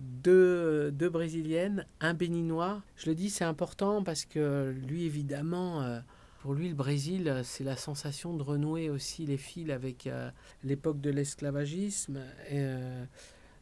deux, 0.00 0.90
deux 0.92 1.08
Brésiliennes, 1.08 1.84
un 2.00 2.14
Béninois. 2.14 2.82
Je 2.96 3.06
le 3.06 3.14
dis, 3.14 3.30
c'est 3.30 3.44
important 3.44 4.02
parce 4.02 4.24
que 4.24 4.74
lui, 4.86 5.04
évidemment, 5.04 5.82
euh, 5.82 6.00
pour 6.40 6.54
lui, 6.54 6.68
le 6.68 6.74
Brésil, 6.74 7.40
c'est 7.44 7.64
la 7.64 7.76
sensation 7.76 8.34
de 8.34 8.42
renouer 8.42 8.90
aussi 8.90 9.26
les 9.26 9.36
fils 9.36 9.70
avec 9.70 10.06
euh, 10.06 10.30
l'époque 10.62 11.00
de 11.00 11.10
l'esclavagisme. 11.10 12.20
Euh, 12.52 13.04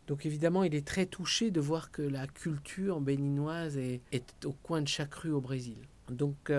donc 0.07 0.27
évidemment, 0.27 0.64
il 0.64 0.75
est 0.75 0.87
très 0.87 1.07
touché 1.07 1.51
de 1.51 1.61
voir 1.61 1.90
que 1.90 2.03
la 2.03 2.27
culture 2.27 3.01
béninoise 3.01 3.77
est, 3.77 4.01
au 4.45 4.53
coin 4.53 4.83
de 4.83 4.88
chaque 4.88 5.14
rue 5.14 5.33
au 5.33 5.40
Brésil. 5.40 5.79
Donc 6.09 6.53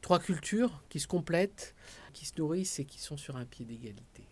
trois 0.00 0.18
cultures 0.18 0.82
qui 0.88 1.00
se 1.00 1.06
complètent, 1.06 1.74
qui 2.12 2.26
se 2.26 2.32
nourrissent 2.38 2.78
et 2.78 2.84
qui 2.84 3.00
sont 3.00 3.16
sur 3.16 3.36
un 3.36 3.44
pied 3.44 3.64
d'égalité. 3.64 4.24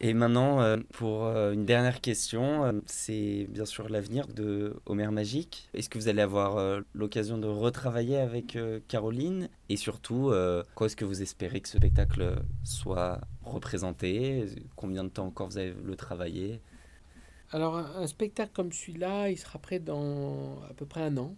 Et 0.00 0.14
maintenant, 0.14 0.60
euh, 0.60 0.76
pour 0.92 1.24
euh, 1.24 1.52
une 1.52 1.64
dernière 1.64 2.00
question, 2.00 2.64
euh, 2.64 2.72
c'est 2.86 3.46
bien 3.50 3.64
sûr 3.64 3.88
l'avenir 3.88 4.28
de 4.28 4.76
Homer 4.86 5.08
Magique. 5.08 5.68
Est-ce 5.74 5.88
que 5.88 5.98
vous 5.98 6.08
allez 6.08 6.22
avoir 6.22 6.82
l'occasion 6.94 7.38
de 7.38 7.48
retravailler 7.48 8.18
avec 8.18 8.58
Caroline? 8.86 9.48
Et 9.68 9.76
surtout, 9.76 10.32
quoi 10.74 10.86
est-ce 10.86 10.96
que 10.96 11.04
vous 11.04 11.22
espérez 11.22 11.60
que 11.60 11.68
ce 11.68 11.78
spectacle 11.78 12.36
soit 12.64 13.20
représenté? 13.42 14.46
Combien 14.76 15.04
de 15.04 15.08
temps 15.08 15.26
encore 15.26 15.48
vous 15.48 15.58
allez 15.58 15.74
le 15.84 15.96
travailler? 15.96 16.60
Alors, 17.50 17.76
un, 17.76 18.06
spectacle 18.06 18.52
comme 18.52 18.72
celui-là, 18.72 19.30
il 19.30 19.38
sera 19.38 19.58
prêt 19.58 19.78
dans 19.78 20.60
à 20.68 20.74
peu 20.74 20.84
près 20.84 21.02
un 21.02 21.16
an. 21.16 21.34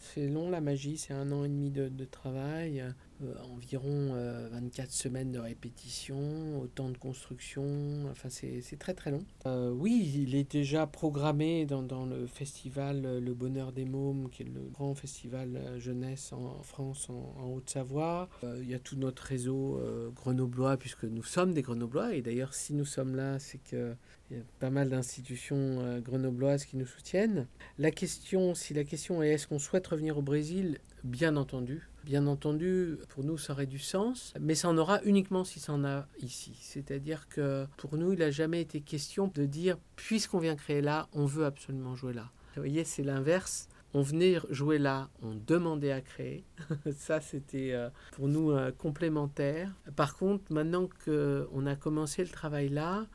C'est 0.00 0.28
long 0.28 0.48
la 0.48 0.60
magie, 0.60 0.96
c'est 0.96 1.12
un 1.12 1.32
an 1.32 1.44
et 1.44 1.48
demi 1.48 1.70
de, 1.70 2.04
travail. 2.04 2.84
Euh, 3.22 3.34
environ 3.54 4.14
24 4.50 4.88
euh, 4.88 4.90
semaines 4.90 5.32
de 5.32 5.38
répétition, 5.38 6.60
autant 6.60 6.88
de 6.90 6.96
construction, 6.96 8.08
enfin 8.10 8.28
c'est 8.30 8.78
très 8.78 8.94
très 8.94 9.10
long. 9.10 9.24
Euh, 9.46 9.70
oui, 9.70 10.10
il 10.14 10.34
est 10.34 10.50
déjà 10.50 10.86
programmé 10.86 11.64
dans, 11.64 11.82
dans, 11.82 12.06
le 12.06 12.26
festival 12.26 13.20
Le 13.20 13.34
Bonheur 13.34 13.72
des 13.72 13.84
Mômes, 13.84 14.28
qui 14.30 14.42
est 14.42 14.46
le 14.46 14.68
grand 14.72 14.94
festival 14.94 15.78
jeunesse 15.78 16.32
en 16.32 16.62
France, 16.62 17.08
en, 17.10 17.52
Haute-Savoie. 17.52 18.28
il 18.42 18.68
y 18.68 18.74
a 18.74 18.78
tout 18.78 18.96
notre 18.96 19.22
réseau 19.22 19.80
grenoblois, 20.14 20.76
puisque 20.76 21.04
nous 21.04 21.22
sommes 21.22 21.54
des 21.54 21.62
grenoblois, 21.62 22.14
et 22.14 22.22
d'ailleurs 22.22 22.54
si 22.54 22.74
nous 22.74 22.84
sommes 22.84 23.14
là, 23.14 23.38
c'est 23.38 23.58
qu'il 23.62 23.96
y 24.30 24.36
a 24.36 24.42
pas 24.58 24.70
mal 24.70 24.88
d'institutions 24.88 26.00
grenobloises 26.00 26.64
qui 26.64 26.76
nous 26.76 26.86
soutiennent. 26.86 27.46
La 27.78 27.90
question, 27.90 28.54
si 28.54 28.74
la 28.74 28.84
question 28.84 29.22
est 29.22 29.30
est-ce 29.30 29.46
qu'on 29.46 29.58
souhaite 29.58 29.86
revenir 29.86 30.18
au 30.18 30.22
Brésil, 30.22 30.78
bien 31.04 31.36
entendu, 31.36 31.88
Bien 32.04 32.26
entendu, 32.26 32.98
pour 33.10 33.22
nous, 33.22 33.38
ça 33.38 33.52
aurait 33.52 33.66
du 33.66 33.78
sens, 33.78 34.34
mais 34.40 34.56
ça 34.56 34.68
en 34.68 34.76
aura 34.76 35.00
uniquement 35.04 35.44
si 35.44 35.60
ça 35.60 35.72
en 35.72 35.84
a 35.84 36.06
ici. 36.20 36.56
C'est-à-dire 36.60 37.28
que 37.28 37.66
pour 37.76 37.96
nous, 37.96 38.12
il 38.12 38.18
n'a 38.18 38.32
jamais 38.32 38.60
été 38.60 38.80
question 38.80 39.30
de 39.32 39.46
dire, 39.46 39.78
puisqu'on 39.94 40.40
vient 40.40 40.56
créer 40.56 40.80
là, 40.80 41.08
on 41.12 41.26
veut 41.26 41.44
absolument 41.44 41.94
jouer 41.94 42.12
là. 42.12 42.30
Vous 42.56 42.62
voyez, 42.62 42.84
c'est 42.84 43.04
l'inverse. 43.04 43.68
on 43.94 44.02
venait 44.02 44.38
jouer 44.50 44.78
là, 44.78 45.10
on 45.22 45.34
demandait 45.34 45.92
à 45.92 46.00
créer. 46.00 46.44
Ça, 46.96 47.20
c'était 47.20 47.72
euh, 47.72 47.88
pour 48.12 48.26
nous 48.26 48.50
euh, 48.50 48.72
complémentaire. 48.72 49.70
Par 49.94 50.16
contre, 50.16 50.52
maintenant 50.52 50.88
qu'on 51.04 51.66
a 51.66 51.76
commencé 51.76 52.24
le 52.24 52.30
travail 52.30 52.68
là, 52.68 53.06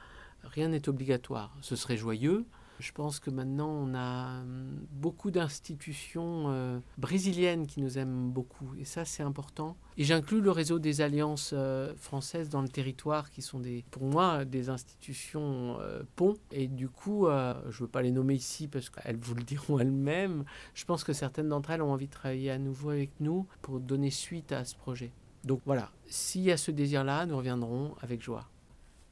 rien 0.43 0.69
n'est 0.69 0.87
obligatoire. 0.87 1.55
Ce 1.61 1.75
serait 1.75 1.97
joyeux, 1.97 2.45
je 2.79 2.91
pense 2.91 3.19
que 3.19 3.29
maintenant, 3.29 3.69
on 3.69 3.93
a 3.93 4.41
hum, 4.41 4.85
beaucoup 4.91 5.31
d'institutions 5.31 6.45
euh, 6.47 6.79
brésiliennes 6.97 7.67
qui 7.67 7.81
nous 7.81 7.97
aiment 7.97 8.29
beaucoup. 8.31 8.75
Et 8.77 8.85
ça, 8.85 9.05
c'est 9.05 9.23
important. 9.23 9.77
Et 9.97 10.03
j'inclus 10.03 10.41
le 10.41 10.51
réseau 10.51 10.79
des 10.79 11.01
alliances 11.01 11.51
euh, 11.53 11.93
françaises 11.97 12.49
dans 12.49 12.61
le 12.61 12.69
territoire, 12.69 13.29
qui 13.29 13.41
sont 13.41 13.59
des, 13.59 13.83
pour 13.91 14.03
moi 14.03 14.45
des 14.45 14.69
institutions 14.69 15.77
euh, 15.79 16.03
ponts. 16.15 16.37
Et 16.51 16.67
du 16.67 16.89
coup, 16.89 17.27
je 17.27 17.31
ne 17.31 17.79
veux 17.79 17.87
pas 17.87 18.01
les 18.01 18.11
nommer 18.11 18.35
ici 18.35 18.67
parce 18.67 18.89
qu'elles 18.89 19.17
vous 19.17 19.35
le 19.35 19.43
diront 19.43 19.79
elles-mêmes. 19.79 20.43
Je 20.73 20.85
pense 20.85 21.03
que 21.03 21.13
certaines 21.13 21.49
d'entre 21.49 21.71
elles 21.71 21.81
ont 21.81 21.91
envie 21.91 22.07
de 22.07 22.11
travailler 22.11 22.51
à 22.51 22.59
nouveau 22.59 22.91
avec 22.91 23.11
nous 23.19 23.47
pour 23.61 23.79
donner 23.79 24.11
suite 24.11 24.51
à 24.51 24.65
ce 24.65 24.75
projet. 24.75 25.11
Donc 25.43 25.61
voilà, 25.65 25.91
s'il 26.07 26.41
y 26.41 26.51
a 26.51 26.57
ce 26.57 26.71
désir-là, 26.71 27.25
nous 27.25 27.37
reviendrons 27.37 27.95
avec 28.01 28.21
joie. 28.21 28.49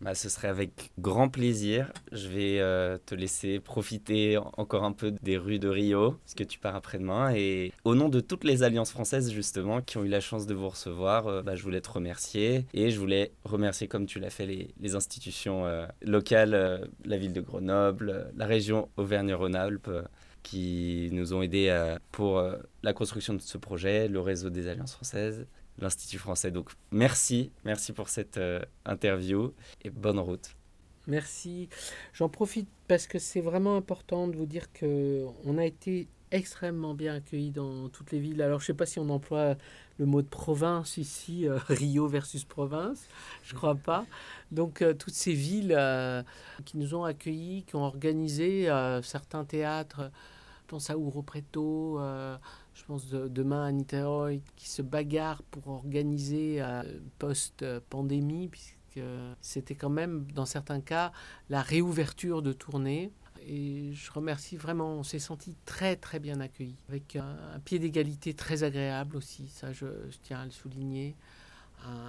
Bah, 0.05 0.13
ce 0.13 0.29
serait 0.29 0.49
avec 0.49 0.91
grand 0.99 1.29
plaisir. 1.29 1.91
Je 2.11 2.27
vais 2.27 2.59
euh, 2.59 2.99
te 3.07 3.15
laisser 3.15 3.59
profiter 3.59 4.37
encore 4.55 4.83
un 4.83 4.91
peu 4.91 5.09
des 5.09 5.35
rues 5.35 5.57
de 5.57 5.67
Rio, 5.67 6.11
parce 6.11 6.35
que 6.35 6.43
tu 6.43 6.59
pars 6.59 6.75
après-demain. 6.75 7.33
Et 7.33 7.73
au 7.85 7.95
nom 7.95 8.07
de 8.07 8.19
toutes 8.19 8.43
les 8.43 8.61
alliances 8.61 8.91
françaises, 8.91 9.31
justement, 9.31 9.81
qui 9.81 9.97
ont 9.97 10.03
eu 10.03 10.07
la 10.07 10.19
chance 10.19 10.45
de 10.45 10.53
vous 10.53 10.69
recevoir, 10.69 11.25
euh, 11.25 11.41
bah, 11.41 11.55
je 11.55 11.63
voulais 11.63 11.81
te 11.81 11.89
remercier. 11.89 12.67
Et 12.75 12.91
je 12.91 12.99
voulais 12.99 13.31
remercier, 13.45 13.87
comme 13.87 14.05
tu 14.05 14.19
l'as 14.19 14.29
fait, 14.29 14.45
les, 14.45 14.95
institutions 14.95 15.65
euh, 15.65 15.87
locales, 16.03 16.87
la 17.03 17.17
ville 17.17 17.33
de 17.33 17.41
Grenoble, 17.41 18.31
la 18.37 18.45
région 18.45 18.89
Auvergne-Rhône-Alpes 18.97 19.89
qui 20.43 21.09
nous 21.13 21.33
ont 21.33 21.41
aidés 21.41 21.75
pour 22.11 22.39
la 22.83 22.93
construction 22.93 23.33
de 23.33 23.41
ce 23.41 23.57
projet, 23.57 24.07
le 24.07 24.19
réseau 24.19 24.51
des 24.51 24.67
alliances 24.67 24.93
françaises, 24.93 25.47
l'Institut 25.79 26.17
français. 26.17 26.51
Donc 26.51 26.71
merci, 26.91 27.51
merci 27.63 27.93
pour 27.93 28.09
cette 28.09 28.37
euh, 28.37 28.61
interview 28.85 29.53
et 29.83 29.89
bonne 29.89 30.19
route. 30.19 30.55
Merci. 31.07 31.69
J'en 32.13 32.29
profite 32.29 32.67
parce 32.87 33.07
que 33.07 33.19
c'est 33.19 33.41
vraiment 33.41 33.75
important 33.75 34.27
de 34.27 34.35
vous 34.35 34.45
dire 34.47 34.71
que 34.73 35.25
on 35.43 35.57
a 35.57 35.65
été 35.65 36.07
extrêmement 36.31 36.95
bien 36.95 37.15
accueillis 37.15 37.51
dans 37.51 37.89
toutes 37.89 38.11
les 38.11 38.19
villes. 38.19 38.41
Alors 38.41 38.59
je 38.59 38.63
ne 38.63 38.67
sais 38.67 38.73
pas 38.73 38.87
si 38.87 38.99
on 38.99 39.09
emploie 39.09 39.55
le 39.99 40.05
mot 40.05 40.21
de 40.21 40.27
province 40.27 40.97
ici, 40.97 41.47
euh, 41.47 41.59
Rio 41.69 42.07
versus 42.07 42.43
province, 42.43 43.07
je 43.43 43.53
ne 43.53 43.57
crois 43.57 43.75
pas. 43.75 44.05
Donc 44.51 44.81
euh, 44.81 44.93
toutes 44.93 45.13
ces 45.13 45.33
villes 45.33 45.77
qui 46.65 46.77
nous 46.77 46.95
ont 46.95 47.03
accueillis, 47.03 47.63
qui 47.63 47.75
ont 47.75 47.83
organisé 47.83 48.67
certains 49.03 49.45
théâtres, 49.45 50.11
je 50.63 50.67
pense 50.67 50.89
à 50.89 50.97
Ouro 50.97 51.21
Preto, 51.21 51.99
je 52.75 52.83
pense 52.83 53.07
demain 53.07 53.65
à 53.65 53.71
Niteroi, 53.71 54.41
qui 54.55 54.69
se 54.69 54.81
bagarre 54.81 55.41
pour 55.43 55.67
organiser 55.69 56.61
euh, 56.61 56.83
post-pandémie, 57.19 58.49
puisque 58.49 58.99
c'était 59.41 59.75
quand 59.75 59.89
même, 59.89 60.29
dans 60.33 60.45
certains 60.45 60.81
cas, 60.81 61.11
la 61.49 61.61
réouverture 61.61 62.41
de 62.41 62.51
tournées. 62.51 63.11
Et 63.47 63.93
je 63.93 64.11
remercie 64.11 64.57
vraiment, 64.57 64.95
on 64.95 65.03
s'est 65.03 65.19
senti 65.19 65.55
très 65.65 65.95
très 65.95 66.19
bien 66.19 66.39
accueillis, 66.41 66.81
avec 66.89 67.15
un, 67.15 67.59
pied 67.63 67.79
d'égalité 67.79 68.33
très 68.33 68.63
agréable 68.63 69.15
aussi, 69.15 69.47
ça 69.47 69.71
je, 69.71 69.85
tiens 70.23 70.41
à 70.41 70.45
le 70.45 70.51
souligner. 70.51 71.15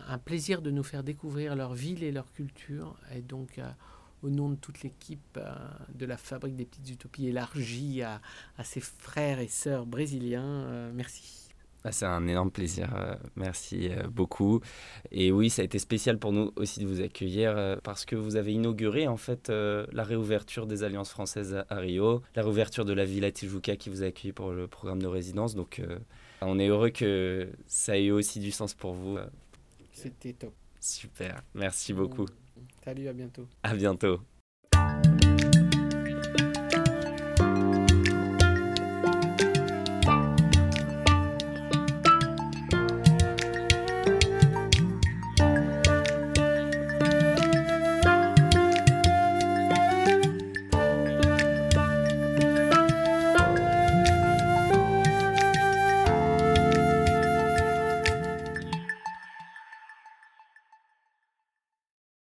Un, 0.09 0.17
plaisir 0.17 0.63
de 0.63 0.71
nous 0.71 0.83
faire 0.83 1.03
découvrir 1.03 1.55
leur 1.55 1.75
ville 1.75 2.03
et 2.03 2.11
leur 2.11 2.33
culture. 2.33 2.97
Et 3.15 3.21
donc, 3.21 3.59
euh, 3.59 3.69
au 4.23 4.31
nom 4.31 4.51
de 4.51 4.57
toute 4.57 4.83
l'équipe 4.83 5.21
euh, 5.37 5.55
de 5.95 6.07
la 6.07 6.17
Fabrique 6.17 6.57
des 6.57 6.65
Petites 6.65 6.91
Utopies 6.91 7.29
élargie 7.29 8.03
à, 8.03 8.21
ses 8.65 8.81
frères 8.81 9.41
et 9.41 9.49
sœurs 9.49 9.87
brésiliens. 9.87 10.43
Euh, 10.43 10.91
merci. 10.95 11.49
Ah, 11.85 11.93
c'est 11.93 12.07
un 12.07 12.27
énorme 12.27 12.51
plaisir, 12.51 12.93
euh, 12.97 13.15
merci 13.37 13.91
beaucoup. 14.11 14.61
Et 15.13 15.31
oui, 15.31 15.51
ça 15.51 15.63
a 15.63 15.65
été 15.65 15.79
spécial 15.79 16.19
pour 16.19 16.33
nous 16.33 16.51
aussi 16.57 16.81
de 16.81 16.87
vous 16.87 17.01
accueillir 17.01 17.79
parce 17.85 18.05
que 18.05 18.17
vous 18.17 18.35
avez 18.35 18.55
inauguré 18.55 19.07
en 19.07 19.17
fait 19.17 19.51
la 19.51 20.03
réouverture 20.03 20.67
des 20.67 20.83
alliances 20.83 21.11
françaises 21.11 21.63
à, 21.69 21.77
Rio, 21.77 22.23
la 22.35 22.43
réouverture 22.43 22.85
de 22.85 22.93
la 22.93 23.05
Villa 23.05 23.31
Tijuca 23.31 23.77
qui 23.77 23.89
vous 23.89 24.03
a 24.03 24.07
accueilli 24.07 24.33
pour 24.33 24.51
le 24.51 24.67
programme 24.67 25.01
de 25.01 25.07
résidence. 25.07 25.55
Donc 25.55 25.81
on 26.41 26.59
est 26.59 26.67
heureux 26.67 26.91
que 26.91 27.49
ça 27.69 27.97
ait 27.97 28.11
aussi 28.11 28.41
du 28.41 28.51
sens 28.51 28.75
pour 28.75 28.93
vous. 28.93 29.19
C'était 29.93 30.33
top. 30.33 30.55
Super, 30.81 31.41
merci 31.55 31.93
beaucoup. 31.93 32.27
Salut, 32.85 33.09
à 33.09 33.13
bientôt. 33.13 33.49
À 33.63 33.75
bientôt. 33.75 34.21